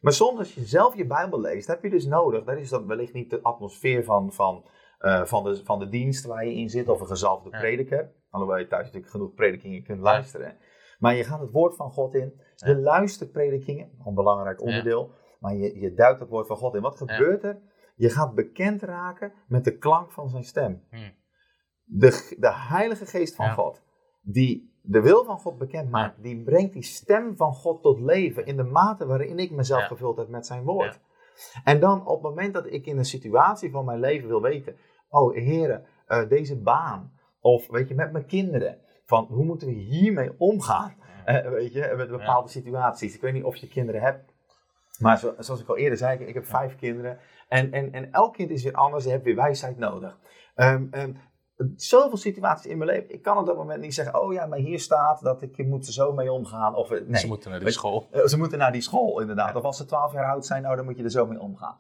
[0.01, 2.87] Maar soms als je zelf je Bijbel leest, heb je dus nodig, dat is dan
[2.87, 4.65] wellicht niet de atmosfeer van, van,
[4.99, 7.59] eh, van, de, van de dienst waar je in zit, of een gezalfde Ja.
[7.59, 10.57] prediker, alhoewel je thuis natuurlijk genoeg predikingen kunt luisteren.
[10.99, 12.41] Maar je gaat het woord van God in.
[12.55, 15.11] Je luistert predikingen, een belangrijk onderdeel.
[15.39, 16.81] Maar je, je duikt het woord van God in.
[16.81, 17.59] Wat gebeurt er?
[17.95, 20.83] Je gaat bekend raken met de klank van zijn stem.
[20.89, 21.11] Hmm.
[21.85, 23.53] De, de Heilige Geest van Ja.
[23.53, 23.81] God,
[24.21, 28.45] die de wil van God bekend maakt, die brengt die stem van God tot leven
[28.45, 29.87] in de mate waarin ik mezelf Ja.
[29.87, 30.99] gevuld heb met zijn woord.
[31.63, 34.75] En dan op het moment dat ik in een situatie van mijn leven wil weten,
[35.09, 39.73] oh heren, eh, deze baan, of weet je, met mijn kinderen, van hoe moeten we
[39.73, 40.93] hiermee omgaan,
[41.25, 43.15] Eh, weet je, met bepaalde situaties.
[43.15, 44.33] Ik weet niet of je kinderen hebt,
[44.99, 47.19] maar zo- zoals ik al eerder zei, ik, ik heb vijf kinderen.
[47.47, 50.17] En, en, en elk kind is weer anders, je hebt weer wijsheid nodig.
[50.55, 51.13] Ehm, ehm,
[51.75, 54.57] zoveel situaties in mijn leven, ik kan op dat moment niet zeggen, oh ja, maar
[54.59, 56.75] hier staat dat ik je moet er zo mee omgaan.
[56.75, 58.07] Of, eh, nee, Ze moeten naar Weet- school.
[58.11, 59.55] eh, ze moeten naar die school, inderdaad.
[59.55, 61.77] Of als ze 12 jaar oud zijn, nou, dan moet je er zo mee omgaan.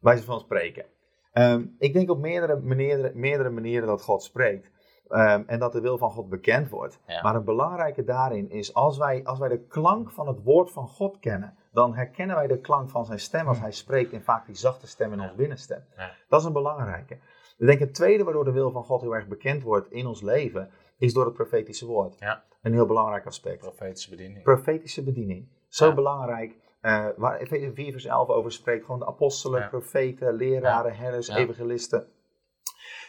[0.00, 0.84] Wijze van spreken.
[1.32, 4.70] Ehm, ik denk op meerdere, meerdere, meerdere manieren dat God spreekt.
[5.08, 6.98] Ehm, en dat de wil van God bekend wordt.
[7.06, 7.22] Ja.
[7.22, 10.88] Maar het belangrijke daarin is, als wij, als wij de klank van het woord van
[10.88, 14.46] God kennen, dan herkennen wij de klank van zijn stem als hij spreekt in vaak
[14.46, 15.84] die zachte stem in ons binnenstem.
[16.28, 17.14] Dat is een belangrijke.
[17.58, 20.20] Ik denk het tweede waardoor de wil van God heel erg bekend wordt in ons
[20.22, 22.16] leven, is door het profetische woord.
[22.18, 22.44] Ja.
[22.62, 23.58] Een heel belangrijk aspect.
[23.58, 24.42] Profetische bediening.
[24.42, 25.48] Profetische bediening.
[25.68, 25.94] Zo Ja.
[25.94, 26.54] belangrijk.
[26.80, 28.84] eh, waar Efeze 4 vers 11 over spreekt.
[28.84, 29.68] Gewoon de apostelen, Ja.
[29.68, 31.36] profeten, leraren, herders, Ja.
[31.36, 32.06] evangelisten.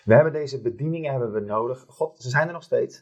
[0.04, 1.86] We hebben deze bedieningen hebben we nodig.
[1.88, 3.02] God, ze zijn er nog steeds.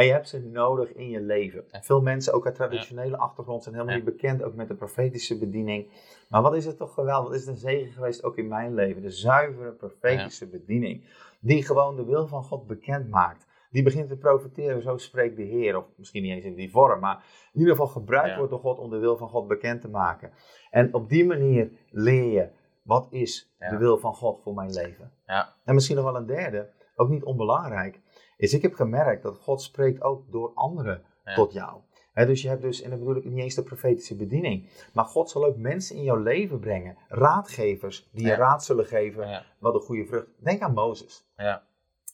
[0.00, 0.06] Ja.
[0.06, 1.64] En je hebt ze nodig in je leven.
[1.70, 1.82] Ja.
[1.82, 4.02] Veel mensen, ook uit traditionele achtergrond, zijn helemaal Ja.
[4.04, 5.86] niet bekend ook met de profetische bediening.
[6.28, 7.24] Maar wat is het toch geweldig?
[7.28, 9.02] Wat is het een zegen geweest ook in mijn leven?
[9.02, 11.04] De zuivere profetische bediening.
[11.40, 13.48] Die gewoon de wil van God bekend maakt.
[13.70, 15.76] Die begint te profiteren, zo spreekt de Heer.
[15.76, 18.36] Of misschien niet eens in die vorm, maar in ieder geval gebruikt Ja.
[18.36, 20.30] wordt door God om de wil van God bekend te maken.
[20.70, 22.48] En op die manier leer je,
[22.82, 23.68] wat is Ja.
[23.70, 25.12] de wil van God voor mijn leven?
[25.26, 25.54] Ja.
[25.64, 28.00] En misschien nog wel een derde, ook niet onbelangrijk,
[28.40, 31.34] is ik heb gemerkt dat God spreekt ook door anderen Ja.
[31.34, 31.80] tot jou.
[32.14, 35.30] Dus je hebt dus, en dan bedoel ik niet eens de profetische bediening, maar God
[35.30, 39.42] zal ook mensen in jouw leven brengen, raadgevers, die je raad zullen geven Ja.
[39.58, 40.26] wat een goede vrucht.
[40.38, 41.26] Denk aan Mozes.
[41.36, 41.62] Ja.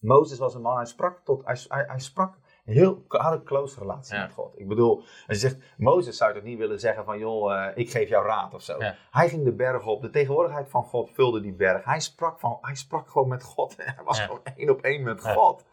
[0.01, 2.35] Mozes was een man, hij sprak tot, hij, hij, hij sprak
[2.65, 4.59] een heel, had een close relatie met God.
[4.59, 7.91] Ik bedoel, als je zegt, Mozes zou toch niet willen zeggen van, joh, eh, ik
[7.91, 8.79] geef jou raad of zo.
[9.11, 11.85] Hij ging de berg op, de tegenwoordigheid van God vulde die berg.
[11.85, 15.21] Hij sprak, van, hij sprak gewoon met God, hij was gewoon één op één met.
[15.21, 15.65] God.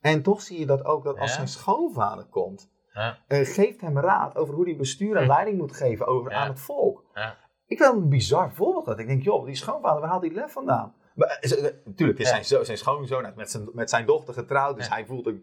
[0.00, 3.18] En toch zie je dat ook, dat als zijn schoonvader komt, Ja.
[3.26, 5.28] eh, geeft hem raad over hoe hij bestuur en Hm.
[5.28, 7.04] leiding moet geven over, aan het volk.
[7.14, 7.36] Ja.
[7.66, 8.84] Ik vind dat een bizar voorbeeld.
[8.86, 10.94] Dat ik denk, joh, die schoonvader, waar haalt die lef vandaan?
[11.14, 14.34] Maar, eh, eh, natuurlijk, is zijn, zo- zijn schoonzoon, is met zijn, met zijn dochter
[14.34, 14.92] getrouwd, dus Ja.
[14.92, 15.34] hij voelt ook...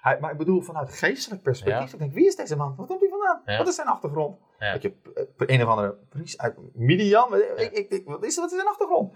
[0.00, 1.92] Hij, maar ik bedoel, vanuit geestelijk perspectief, Ja.
[1.92, 2.74] ik denk, wie is deze man?
[2.76, 3.42] Waar komt hij vandaan?
[3.44, 3.58] Ja.
[3.58, 4.38] Wat is zijn achtergrond?
[4.58, 4.94] Dat je
[5.36, 9.14] een of andere priest uit Midian, ik, ik, ik, wat, is, wat is zijn achtergrond?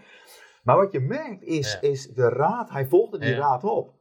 [0.63, 3.93] Maar wat je merkt is, is de raad, hij volgde die raad op.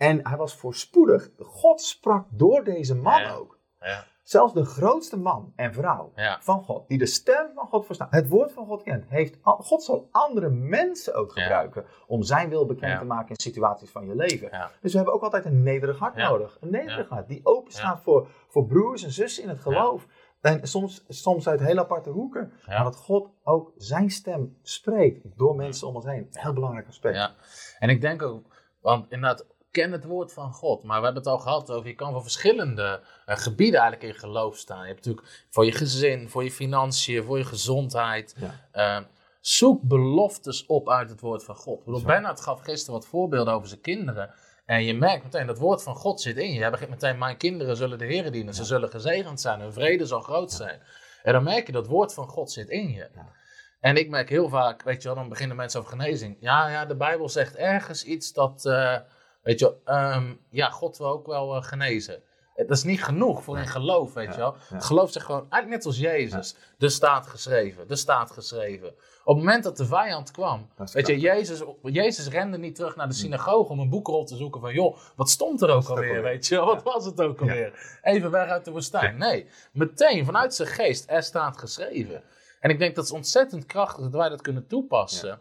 [0.00, 1.30] En hij was voorspoedig.
[1.38, 3.34] God sprak door deze man Ja.
[3.34, 3.58] ook.
[3.80, 4.04] Ja.
[4.22, 6.38] Zelfs de grootste man en vrouw Ja.
[6.40, 9.82] van God, die de stem van God verstaan, het woord van God kent, heeft, God
[9.82, 14.14] zal andere mensen ook gebruiken om zijn wil bekend te maken in situaties van je
[14.14, 14.70] leven.
[14.80, 16.56] Dus we hebben ook altijd een nederig hart nodig.
[16.60, 20.06] Een nederig hart die open staat voor, voor broers en zussen in het geloof.
[20.40, 22.52] En soms, soms uit heel aparte hoeken.
[22.66, 22.74] Ja.
[22.74, 26.26] Maar dat God ook zijn stem spreekt door mensen om ons heen.
[26.30, 27.16] Heel belangrijk aspect.
[27.16, 27.34] Ja,
[27.78, 28.46] en ik denk ook,
[28.80, 30.82] want inderdaad, ken het woord van God.
[30.82, 34.20] Maar we hebben het al gehad over, je kan voor verschillende eh, gebieden eigenlijk in
[34.20, 34.80] geloof staan.
[34.80, 38.34] Je hebt natuurlijk voor je gezin, voor je financiën, voor je gezondheid.
[38.38, 38.68] Ja.
[38.72, 39.04] Eh,
[39.40, 41.78] zoek beloftes op uit het woord van God.
[41.78, 42.06] Ik bedoel, Zo.
[42.06, 44.34] Bernard gaf gisteren wat voorbeelden over zijn kinderen.
[44.66, 46.60] En je merkt meteen, dat woord van God zit in je.
[46.60, 48.54] Je begint meteen, mijn kinderen zullen de Heer dienen.
[48.54, 50.80] Ze zullen gezegend zijn, hun vrede zal groot zijn.
[51.22, 53.08] En dan merk je, dat woord van God zit in je.
[53.14, 53.32] Ja.
[53.80, 56.36] En ik merk heel vaak, weet je wel, dan beginnen mensen over genezing.
[56.40, 58.96] Ja, ja, de Bijbel zegt ergens iets dat, eh,
[59.42, 62.22] weet je wel, ehm, ja, God wil ook wel eh, genezen.
[62.66, 64.56] Dat is niet genoeg voor een geloof, weet je wel.
[64.68, 66.56] Het geloof zegt gewoon, eigenlijk net als Jezus.
[66.78, 68.88] Er staat geschreven, er staat geschreven.
[69.24, 71.18] Op het moment dat de vijand kwam, weet je.
[71.18, 74.96] Jezus, Jezus rende niet terug naar de synagoge om een boekrol te zoeken van, joh,
[75.16, 76.22] wat stond er ook alweer, alweer?
[76.22, 76.66] weet je wel?
[76.66, 77.98] Wat was het ook alweer?
[78.02, 79.18] Even weg uit de woestijn.
[79.18, 82.22] Nee, meteen vanuit zijn geest, er staat geschreven.
[82.60, 85.40] En ik denk dat het ontzettend krachtig dat wij dat kunnen toepassen.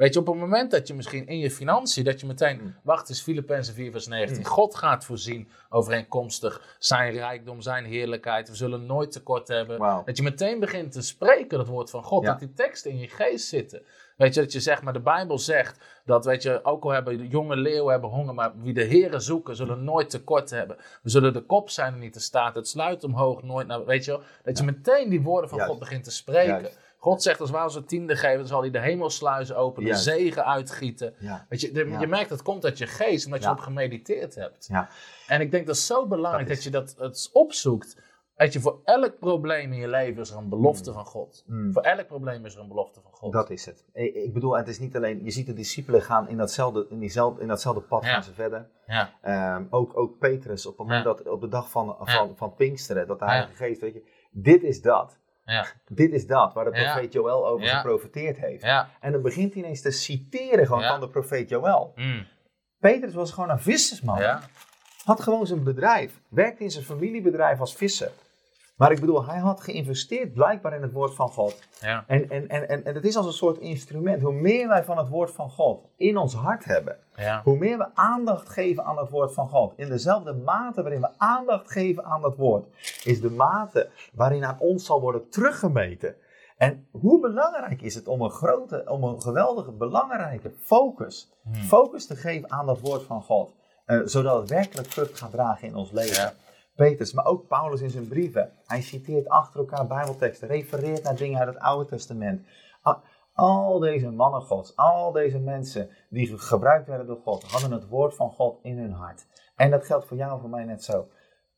[0.00, 2.74] Weet je, op het moment dat je misschien in je financiën, dat je meteen, Mm.
[2.82, 4.44] wacht eens, Filippenzen 4 vers 19.
[4.44, 8.48] God gaat voorzien overeenkomstig zijn rijkdom, zijn heerlijkheid.
[8.48, 9.78] We zullen nooit tekort hebben.
[10.04, 12.22] Dat je meteen begint te spreken, dat woord van God.
[12.22, 12.30] Ja.
[12.30, 13.82] Dat die teksten in je geest zitten.
[14.16, 17.18] Weet je, dat je zegt, maar de Bijbel zegt dat, weet je, ook al hebben
[17.18, 20.76] de jonge leeuwen hebben honger, maar wie de Heren zoeken, zullen nooit tekort hebben.
[21.02, 22.54] We zullen de kop zijn en niet de staat.
[22.54, 24.20] Het sluit omhoog nooit naar, weet je.
[24.42, 25.72] Dat je meteen die woorden van Juist.
[25.72, 26.60] God begint te spreken.
[26.60, 26.78] Juist.
[27.02, 30.04] God zegt, als wij onze tiende geven, dan zal hij de hemelsluizen openen, Juist.
[30.04, 31.14] zegen uitgieten.
[31.18, 31.46] Ja.
[31.48, 32.00] Weet je, de- Ja.
[32.00, 34.66] je merkt dat komt uit je geest, omdat je op gemediteerd hebt.
[34.66, 34.88] Ja.
[35.26, 38.08] En ik denk dat het zo belangrijk Dat dat, is- je dat het opzoekt.
[38.36, 41.44] Dat je voor elk probleem in je leven is er een belofte van God.
[41.46, 41.72] Mm.
[41.72, 43.32] Voor elk probleem is er een belofte van God.
[43.32, 43.84] Dat is het.
[43.92, 46.98] Ik ik bedoel, het is niet alleen, je ziet de discipelen gaan in datzelfde, in
[46.98, 48.12] diezelfde, in datzelfde pad Ja.
[48.12, 48.68] gaan ze verder.
[48.86, 51.12] Ja, Ehm, ook, ook Petrus, op het moment Ja.
[51.14, 53.24] dat, op de dag van, van, van Pinksteren, dat de.
[53.24, 55.18] Heilige Geest, weet je, dit is dat.
[55.50, 57.76] Ja, Dit is dat, waar de profeet Joël over Ja.
[57.76, 58.62] geprofeteerd heeft.
[59.00, 61.92] En dan begint hij ineens te citeren gewoon van de profeet Joël.
[61.96, 62.26] Mm.
[62.78, 64.18] Petrus was gewoon een vissersman.
[65.04, 66.20] Had gewoon zijn bedrijf.
[66.28, 68.10] Werkte in zijn familiebedrijf als visser.
[68.80, 71.62] Maar ik bedoel, hij had geïnvesteerd blijkbaar in het woord van God.
[71.80, 72.04] ja.
[72.06, 74.22] En, en, en, en, en het is als een soort instrument.
[74.22, 77.40] Hoe meer wij van het woord van God in ons hart hebben, ja.
[77.44, 79.72] hoe meer we aandacht geven aan het woord van God.
[79.76, 82.66] In dezelfde mate waarin we aandacht geven aan dat woord,
[83.04, 86.14] is de mate waarin aan ons zal worden teruggemeten.
[86.56, 91.54] En hoe belangrijk is het om een grote, om een geweldige, belangrijke focus, Hmm.
[91.54, 93.54] focus te geven aan dat woord van God.
[93.84, 96.22] eh, zodat het werkelijk vrucht gaat dragen in ons leven.
[96.22, 96.32] Ja.
[96.88, 98.52] Petrus, maar ook Paulus in zijn brieven.
[98.66, 102.46] Hij citeert achter elkaar Bijbelteksten, refereert naar dingen uit het Oude Testament.
[102.82, 107.72] Al- Al deze mannen Gods, al deze mensen die ge- gebruikt werden door God, hadden
[107.72, 109.26] het woord van God in hun hart.
[109.56, 111.08] En dat geldt voor jou en voor mij net zo.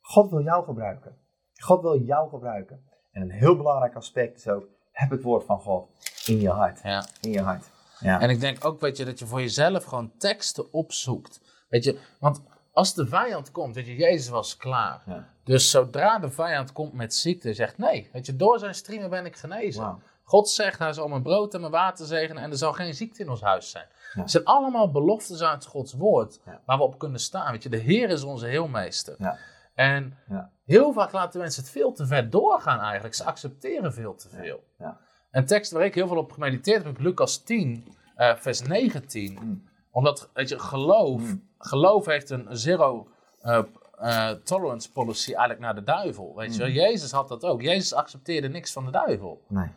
[0.01, 1.17] God wil jou gebruiken.
[1.55, 2.85] God wil jou gebruiken.
[3.13, 5.89] En een heel belangrijk aspect is ook, heb het woord van God
[6.27, 6.81] in je hart.
[6.83, 7.05] ja.
[7.21, 7.71] In je hart.
[8.01, 8.21] Ja.
[8.21, 11.41] En ik denk ook, weet je, dat je voor jezelf gewoon teksten opzoekt.
[11.69, 15.03] Weet je, want als de vijand komt, weet je, Jezus was klaar.
[15.07, 15.29] Ja.
[15.45, 19.25] Dus zodra de vijand komt met ziekte, zegt nee, weet je, door zijn striemen ben
[19.27, 20.03] ik genezen.
[20.25, 23.23] God zegt, hij zal mijn brood en mijn water zegenen en er zal geen ziekte
[23.23, 23.87] in ons huis zijn.
[24.15, 24.21] Ja.
[24.21, 26.61] Het zijn allemaal beloftes uit Gods woord, Ja.
[26.67, 27.53] waar we op kunnen staan.
[27.53, 29.15] Weet je, de Heer is onze heelmeester.
[29.19, 29.37] Ja.
[29.75, 30.51] En Ja.
[30.65, 33.15] heel vaak laten mensen het veel te ver doorgaan eigenlijk.
[33.15, 34.65] Ze accepteren veel te veel.
[34.79, 34.99] Ja.
[35.31, 39.39] Een tekst waar ik heel veel op gemediteerd heb, Lucas 10, eh, vers 19.
[39.43, 39.69] Mm.
[39.91, 41.49] Omdat, weet je, geloof, Mm.
[41.67, 43.09] Geloof heeft een zero
[43.41, 43.63] eh,
[43.99, 46.37] eh, tolerance policy eigenlijk naar de duivel.
[46.37, 46.69] Weet je, wel.
[46.69, 46.75] Mm.
[46.75, 47.63] Jezus had dat ook.
[47.63, 49.43] Jezus accepteerde niks van de duivel.
[49.49, 49.69] Nee.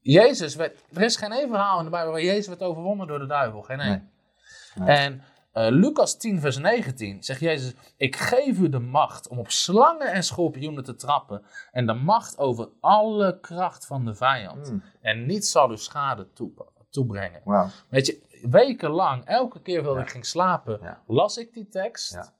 [0.00, 3.18] Jezus werd, er is geen één verhaal in de Bijbel waar Jezus werd overwonnen door
[3.18, 3.62] de duivel.
[3.62, 4.10] Geen één.
[4.74, 4.96] Nee.
[4.96, 9.50] En eh, Lucas 10, vers 19 zegt Jezus: Ik geef u de macht om op
[9.50, 11.42] slangen en schorpioenen te trappen.
[11.72, 14.70] En de macht over alle kracht van de vijand.
[14.72, 14.82] Mm.
[15.00, 16.52] En niets zal u schade toe-
[16.90, 17.40] toebrengen.
[17.88, 20.00] Weet je, wekenlang, elke keer dat Ja.
[20.02, 21.02] ik ging slapen, Ja.
[21.06, 22.12] las ik die tekst.
[22.12, 22.34] Ja.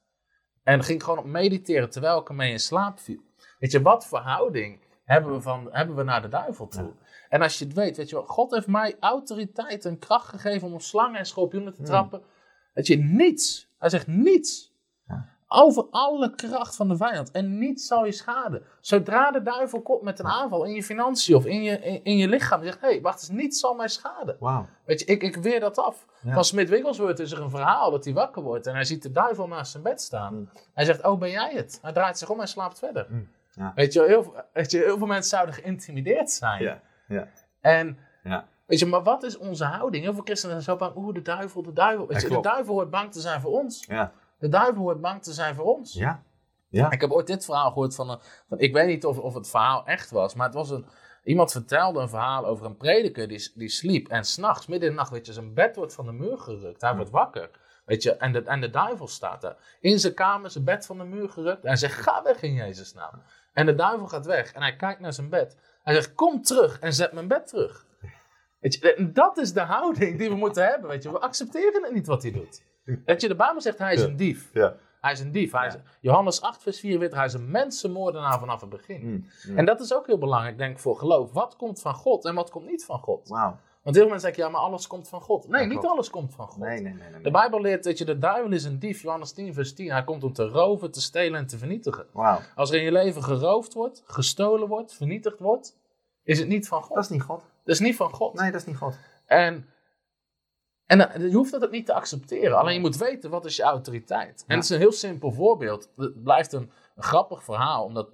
[0.62, 3.20] En ging gewoon op mediteren terwijl ik ermee in slaap viel.
[3.58, 6.92] Weet je, wat verhouding hebben we, van, hebben we naar de duivel toe?
[7.28, 10.68] En als je het weet, weet je wel, God heeft mij autoriteit en kracht gegeven
[10.68, 11.86] om op slangen en schorpioenen te Mm.
[11.86, 12.22] trappen.
[12.74, 13.68] Weet je, niets.
[13.78, 14.69] Hij zegt niets.
[15.52, 17.30] Over alle kracht van de vijand.
[17.30, 18.62] En niets zal je schaden.
[18.80, 22.16] Zodra de duivel komt met een aanval in je financiën of in je, in, in
[22.16, 22.62] je lichaam.
[22.62, 24.36] Zegt, hé, hey, wacht eens, niets zal mij schaden.
[24.84, 26.06] Weet je, ik, ik weer dat af.
[26.22, 26.32] Ja.
[26.32, 29.12] Van Smit Wigglesworth is er een verhaal dat hij wakker wordt en hij ziet de
[29.12, 30.34] duivel naast zijn bed staan.
[30.34, 30.48] Mm.
[30.74, 31.78] Hij zegt, oh ben jij het?
[31.82, 33.06] Hij draait zich om en slaapt verder.
[33.08, 33.28] Mm.
[33.54, 33.72] Ja.
[33.74, 36.62] Weet, je, heel, weet je, heel veel mensen zouden geïntimideerd zijn.
[36.62, 36.80] Ja.
[37.08, 37.28] Ja.
[37.60, 38.46] En Ja.
[38.66, 40.04] weet je, maar wat is onze houding?
[40.04, 42.06] Heel veel christenen zijn zo bang, oeh de duivel, de duivel.
[42.06, 43.84] Weet je, de duivel hoort bang te zijn voor ons.
[43.88, 44.12] Ja.
[44.40, 45.92] De duivel hoort bang te zijn voor ons.
[45.92, 46.22] Ja.
[46.68, 46.90] Ja.
[46.90, 49.48] Ik heb ooit dit verhaal gehoord van, een, van ik weet niet of, of het
[49.48, 50.86] verhaal echt was, maar het was een,
[51.24, 55.00] iemand vertelde een verhaal over een prediker die, die sliep en s'nachts, midden in de
[55.00, 56.80] nacht, weet je, zijn bed wordt van de muur gerukt.
[56.80, 57.50] Hij wordt wakker,
[57.84, 59.56] weet je, en de, en de duivel staat daar.
[59.80, 62.54] In zijn kamer, zijn bed van de muur gerukt en hij zegt, ga weg in
[62.54, 63.22] Jezus' naam.
[63.52, 65.56] En de duivel gaat weg en hij kijkt naar zijn bed.
[65.82, 67.86] Hij zegt, kom terug en zet mijn bed terug.
[68.60, 71.12] Weet je, dat is de houding die we moeten hebben, weet je.
[71.12, 72.62] We accepteren het niet wat hij doet.
[73.06, 74.50] Weet je, de Bijbel zegt, hij is een dief.
[74.52, 74.74] Ja.
[75.00, 75.52] Hij is een dief.
[75.52, 75.74] Hij is.
[76.00, 79.00] Johannes 8, vers 44, hij is een mensenmoordenaar vanaf het begin.
[79.04, 79.24] Mm.
[79.48, 79.58] Mm.
[79.58, 81.32] En dat is ook heel belangrijk, denk ik, voor geloof.
[81.32, 83.28] Wat komt van God en wat komt niet van God?
[83.28, 83.56] Wauw.
[83.82, 85.48] Want heel veel mensen zeggen, ja, maar alles komt van God.
[85.48, 86.58] Nee, Ja, niet alles komt van God.
[86.58, 87.10] Nee, nee, nee.
[87.10, 87.30] nee, De.
[87.30, 89.02] Bijbel leert dat je de duivel is een dief.
[89.02, 89.90] Johannes 10, vers 10.
[89.90, 92.06] Hij komt om te roven, te stelen en te vernietigen.
[92.54, 95.76] Als er in je leven geroofd wordt, gestolen wordt, vernietigd wordt,
[96.22, 96.94] is het niet van God.
[96.94, 97.40] Dat is niet God.
[97.64, 98.34] Dat is niet van God.
[98.34, 98.98] Nee, dat is niet God.
[99.26, 99.66] En,
[100.90, 102.58] en eh, je hoeft dat ook niet te accepteren.
[102.58, 104.44] Alleen je moet weten, wat is je autoriteit?
[104.46, 105.90] En het is een heel simpel voorbeeld.
[105.96, 108.08] Het blijft een, een grappig verhaal, omdat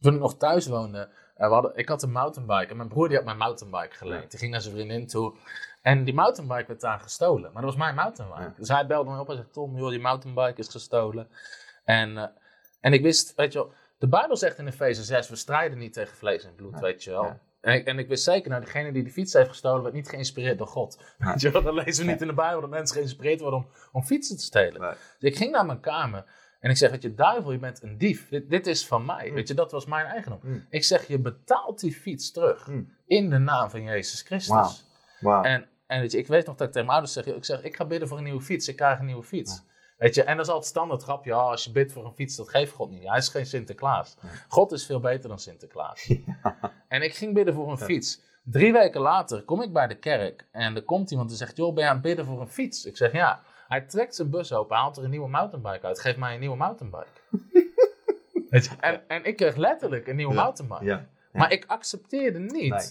[0.00, 3.08] toen ik nog thuis woonde, eh, we hadden, ik had een mountainbike en mijn broer
[3.08, 4.22] die had mijn mountainbike geleend.
[4.22, 4.28] Ja.
[4.28, 5.36] Die ging naar zijn vriendin toe
[5.82, 7.52] en die mountainbike werd daar gestolen.
[7.52, 8.42] Maar dat was mijn mountainbike.
[8.42, 8.54] Ja.
[8.56, 11.28] Dus hij belde me op en zei, Tom, joh, die mountainbike is gestolen.
[11.84, 12.28] En, eh,
[12.80, 15.92] en ik wist, weet je wel, de Bijbel zegt in Efeze 6, we strijden niet
[15.92, 17.38] tegen vlees en bloed, weet je wel.
[17.60, 20.08] En, ik, en ik wist zeker, nou, degene die de fiets heeft gestolen, werd niet
[20.08, 20.98] geïnspireerd door God.
[21.18, 24.02] Weet je wel, lezen we niet in de Bijbel dat mensen geïnspireerd worden om, om
[24.02, 24.80] fietsen te stelen.
[24.80, 24.90] Nee.
[24.90, 26.24] Dus ik ging naar mijn kamer
[26.60, 28.28] En ik zeg, weet je, duivel, je bent een dief.
[28.28, 29.32] Dit, dit is van mij.
[29.32, 30.40] Weet je, dat was mijn eigendom.
[30.42, 30.66] Mm.
[30.70, 32.66] Ik zeg, je betaalt die fiets terug.
[32.66, 32.92] Mm.
[33.06, 34.86] In de naam van Jezus Christus.
[35.20, 37.62] En, en weet je, ik weet nog dat ik tegen mijn ouders zeg, ik zeg,
[37.62, 38.68] ik ga bidden voor een nieuwe fiets.
[38.68, 39.62] Ik krijg een nieuwe fiets.
[40.00, 41.30] Weet je, en dat is altijd standaard grapje.
[41.30, 43.08] Ja, als je bidt voor een fiets, dat geeft God niet.
[43.08, 44.16] Hij is geen Sinterklaas.
[44.48, 46.12] God is veel beter dan Sinterklaas.
[46.88, 48.20] En ik ging bidden voor een fiets.
[48.44, 51.74] Drie weken later kom ik bij de kerk en er komt iemand die zegt, joh,
[51.74, 52.84] ben je aan het bidden voor een fiets?
[52.84, 53.42] Ik zeg, ja.
[53.68, 56.00] Hij trekt zijn bus open, haalt er een nieuwe mountainbike uit.
[56.00, 57.08] Geef mij een nieuwe mountainbike.
[58.50, 60.42] Weet je, en, en ik kreeg letterlijk een nieuwe Ja.
[60.42, 60.84] mountainbike.
[60.84, 61.06] Ja.
[61.32, 62.70] Maar ik accepteerde niet.
[62.70, 62.88] Nee.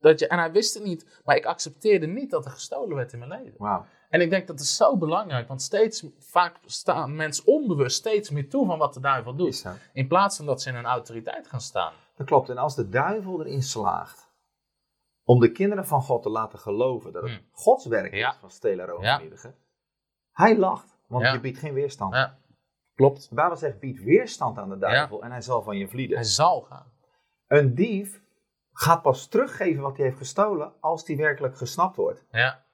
[0.00, 3.12] Dat je, en hij wist het niet, maar ik accepteerde niet dat er gestolen werd
[3.12, 3.54] in mijn leven.
[3.58, 3.86] Wauw.
[4.12, 8.48] En ik denk dat is zo belangrijk, want steeds vaak staan mensen onbewust steeds meer
[8.48, 9.66] toe van wat de duivel doet.
[9.92, 11.92] In plaats van dat ze in hun autoriteit gaan staan.
[12.16, 12.48] Dat klopt.
[12.48, 14.30] En als de duivel erin slaagt
[15.24, 17.46] om de kinderen van God te laten geloven dat het Mm.
[17.52, 18.30] Gods werk Ja.
[18.30, 19.10] is van stelen, roven Ja.
[19.12, 19.54] en vernietigen,
[20.32, 21.32] hij lacht, want Ja.
[21.32, 22.14] je biedt geen weerstand.
[22.14, 22.38] Ja,
[22.94, 23.28] klopt.
[23.28, 26.16] De Bijbel zegt, bied weerstand aan de duivel en hij zal van je vlieden.
[26.16, 26.92] Hij zal gaan.
[27.46, 28.22] Een dief
[28.72, 32.24] gaat pas teruggeven wat hij heeft gestolen als die werkelijk gesnapt wordt.
[32.30, 32.64] Ja.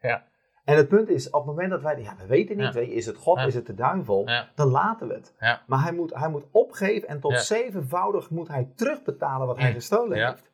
[0.00, 0.26] Ja.
[0.68, 2.72] En het punt is, op het moment dat wij, ja, we weten niet, Ja.
[2.72, 3.44] weet je, is het God, Ja.
[3.46, 5.34] is het de duivel, dan laten we het.
[5.66, 10.18] Maar hij moet, hij moet opgeven en tot zevenvoudig moet hij terugbetalen wat hij gestolen
[10.26, 10.50] heeft.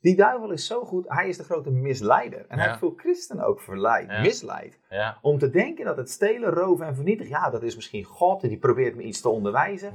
[0.00, 2.38] Die duivel is zo goed, hij is de grote misleider.
[2.48, 4.78] En hij heeft veel christenen ook verleid, misleid.
[5.22, 8.48] Om te denken dat het stelen, roven en vernietigen, ja, dat is misschien God en
[8.48, 9.92] die probeert me iets te onderwijzen.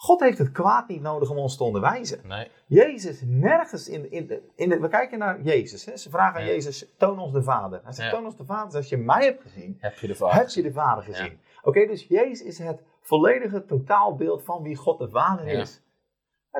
[0.00, 2.20] God heeft het kwaad niet nodig om ons te onderwijzen.
[2.26, 2.50] Nee.
[2.66, 5.84] Jezus, nergens in, in, in de, we kijken naar Jezus.
[5.84, 5.96] Hè?
[5.96, 6.46] Ze vragen aan.
[6.46, 7.80] Jezus, toon ons de Vader.
[7.82, 8.14] Hij zegt, Ja.
[8.16, 8.66] toon ons de Vader.
[8.66, 10.54] Dus als je mij hebt gezien, Heb je de heb vraag?
[10.54, 11.40] je de Vader gezien.
[11.62, 15.82] Oké, dus Jezus is het volledige totaalbeeld van wie God de Vader is.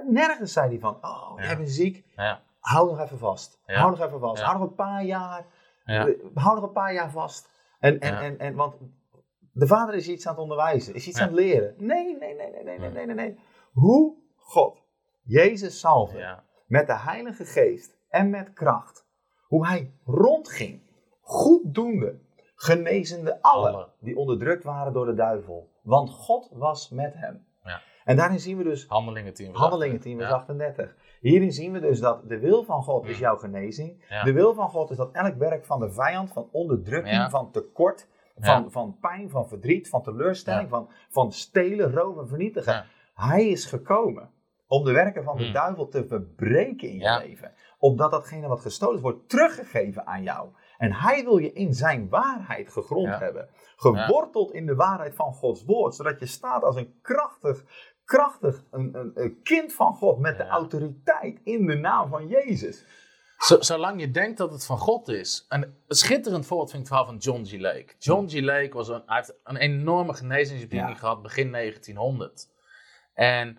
[0.07, 2.43] Nergens zei hij van, oh, jij bent ziek, Ja.
[2.61, 3.61] hou nog even vast.
[3.67, 4.43] Hou nog even vast.
[4.43, 5.47] Hou nog een paar jaar.
[5.85, 6.09] Ja.
[6.35, 7.51] Hou nog een paar jaar vast.
[7.79, 8.75] En, en, en, en, want
[9.59, 11.75] de vader is iets aan het onderwijzen, is iets aan het leren.
[11.77, 13.15] Nee, nee, nee, nee, nee, nee, nee, nee.
[13.15, 13.39] nee.
[13.73, 14.83] Hoe God
[15.23, 19.07] Jezus salve, met de Heilige Geest en met kracht.
[19.47, 20.83] Hoe hij rondging,
[21.21, 22.21] goeddoende,
[22.55, 23.89] genezende allen alle.
[24.01, 25.71] die onderdrukt waren door de duivel.
[25.83, 27.47] Want God was met hem.
[27.65, 27.81] Ja.
[28.05, 28.87] En daarin zien we dus...
[29.59, 30.95] Handelingen 10 38.
[31.21, 34.23] Hierin zien we dus dat de wil van God is jouw genezing.
[34.25, 38.09] De wil van God is dat elk werk van de vijand, van onderdrukking, van tekort
[38.41, 38.69] van, Ja.
[38.69, 40.69] van pijn, van verdriet, van teleurstelling, Ja.
[40.69, 42.73] van, van stelen, roven, vernietigen.
[42.73, 42.85] Ja.
[43.15, 44.31] Hij is gekomen
[44.67, 45.53] om de werken van de Mm.
[45.53, 47.53] duivel te verbreken in je leven.
[47.79, 50.49] Opdat datgene wat gestolen wordt teruggegeven aan jou.
[50.79, 53.49] En hij wil je in zijn waarheid gegrond hebben.
[53.77, 55.95] Geworteld in de waarheid van Gods woord.
[55.95, 57.65] Zodat je staat als een krachtig,
[58.05, 60.19] krachtig een, een, een kind van God.
[60.19, 62.87] Met de autoriteit in de naam van Jezus.
[63.39, 65.47] Zo- zolang je denkt dat het van God is.
[65.49, 67.61] En een schitterend voorbeeld vind ik het verhaal van John G.
[67.61, 67.87] Lake.
[67.99, 68.41] John G.
[68.41, 70.99] Lake was een, hij heeft een enorme genezingsbediening Ja.
[70.99, 72.49] gehad begin 1900.
[73.15, 73.59] En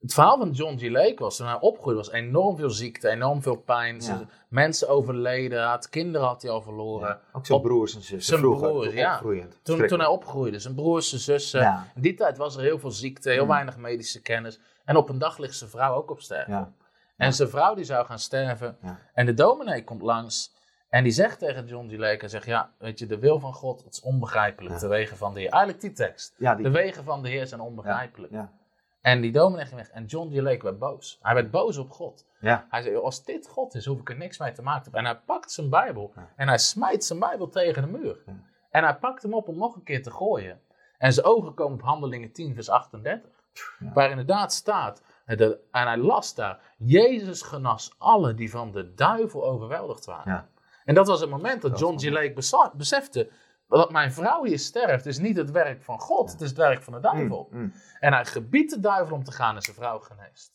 [0.00, 0.82] het verhaal van John G.
[0.90, 4.00] Lake was, toen hij opgroeide, was enorm veel ziekte, enorm veel pijn.
[4.00, 4.26] Ja.
[4.48, 7.20] Mensen overleden, had kinderen had hij al verloren.
[7.32, 8.22] Ook zijn Op- broers en zussen.
[8.22, 9.20] zijn vroeger, broers, ja.
[9.62, 11.60] Toen, toen hij opgroeide, zijn broers, zijn zussen.
[11.60, 11.86] Ja.
[11.94, 13.48] In die tijd was er heel veel ziekte, heel Mm.
[13.48, 14.58] weinig medische kennis.
[14.84, 16.74] En op een dag ligt zijn vrouw ook op sterven.
[17.16, 18.78] En zijn vrouw die zou gaan sterven.
[19.14, 20.54] En de dominee komt langs.
[20.88, 21.92] En die zegt tegen John D.
[21.92, 24.74] Lake, hij zegt, ja, weet je, de wil van God, het is onbegrijpelijk.
[24.74, 24.80] Ja.
[24.80, 25.50] De wegen van de Heer.
[25.50, 26.34] Eigenlijk die tekst.
[26.38, 28.32] Ja, die, De wegen van de Heer zijn onbegrijpelijk.
[28.32, 28.52] ja.
[29.00, 29.90] En die dominee ging weg.
[29.90, 30.34] En John D.
[30.34, 31.18] Lake werd boos.
[31.22, 32.26] Hij werd boos op God.
[32.40, 32.66] Ja.
[32.70, 34.90] Hij zei, "Joh, als dit God is, hoef ik er niks mee te maken te
[34.90, 35.10] hebben.
[35.10, 36.12] En hij pakt zijn Bijbel.
[36.36, 38.24] En hij smijt zijn Bijbel tegen de muur.
[38.70, 40.60] En hij pakt hem op om nog een keer te gooien.
[40.98, 43.30] En zijn ogen komen op Handelingen 10, vers 38.
[43.78, 43.92] Ja.
[43.92, 50.04] Waar inderdaad staat, en hij las daar, Jezus genas alle die van de duivel overweldigd
[50.04, 50.32] waren.
[50.32, 50.48] Ja.
[50.84, 52.10] En dat was het moment dat Dat John G.
[52.10, 53.30] Lake besefte,
[53.68, 56.82] dat mijn vrouw hier sterft, is niet het werk van God, het is het werk
[56.82, 57.48] van de duivel.
[57.50, 57.72] Mm, mm.
[58.00, 60.54] En hij gebiedt de duivel om te gaan en zijn vrouw geneest.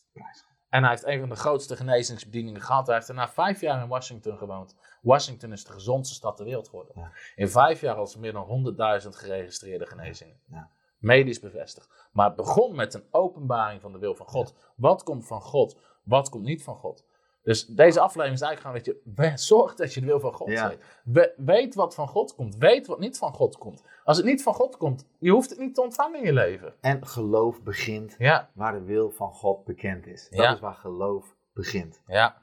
[0.68, 2.86] En hij heeft een van de grootste genezingsbedieningen gehad.
[2.86, 4.76] Hij heeft daarna vijf jaar in Washington gewoond.
[5.02, 6.94] Washington is de gezondste stad ter wereld geworden.
[6.96, 7.10] Ja.
[7.34, 10.36] In vijf jaar al meer dan 100.000 geregistreerde genezingen.
[10.50, 10.70] Ja.
[11.02, 12.08] Medisch bevestigd.
[12.12, 14.54] Maar het begon met een openbaring van de wil van God.
[14.76, 15.76] Wat komt van God?
[16.04, 17.04] Wat komt niet van God?
[17.42, 20.32] Dus deze aflevering is eigenlijk gewoon, weet je, we- zorg dat je de wil van
[20.32, 20.68] God Ja.
[20.68, 20.84] weet.
[21.04, 22.56] We- weet wat van God komt.
[22.56, 23.82] Weet wat niet van God komt.
[24.04, 26.74] Als het niet van God komt, je hoeft het niet te ontvangen in je leven.
[26.80, 30.28] En geloof begint Ja, waar de wil van God bekend is.
[30.30, 30.52] Dat Ja.
[30.52, 32.02] is waar geloof begint.
[32.06, 32.36] Ja.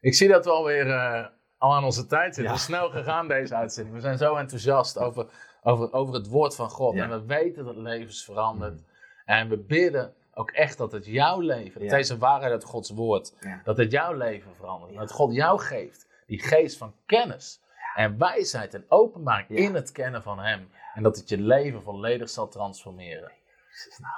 [0.00, 1.26] Ik zie dat we alweer eh
[1.58, 2.52] al aan onze tijd zitten.
[2.52, 3.94] Het is snel gegaan deze uitzending.
[3.94, 5.26] We zijn zo enthousiast over,
[5.66, 6.94] over, over het woord van God.
[6.94, 7.02] Ja.
[7.02, 8.80] En we weten dat levens verandert.
[9.24, 11.96] En we bidden ook echt dat het jouw leven, dat Ja.
[11.96, 13.60] deze waarheid uit Gods woord, Ja.
[13.64, 14.92] dat het jouw leven verandert.
[14.92, 14.98] Ja.
[14.98, 17.60] Dat God jou geeft, die geest van kennis
[17.94, 19.56] en wijsheid en openbaring Ja.
[19.56, 20.68] in het kennen van Hem.
[20.94, 23.32] En dat het je leven volledig zal transformeren.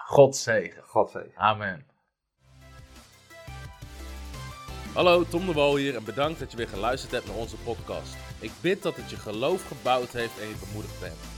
[0.07, 0.83] God zegen.
[0.85, 1.33] God zegen.
[1.37, 1.87] Amen.
[4.95, 8.17] Hallo, Tom de Wol hier en bedankt dat je weer geluisterd hebt naar onze podcast.
[8.41, 11.38] Ik bid dat het je geloof gebouwd heeft en je bemoedigd bent.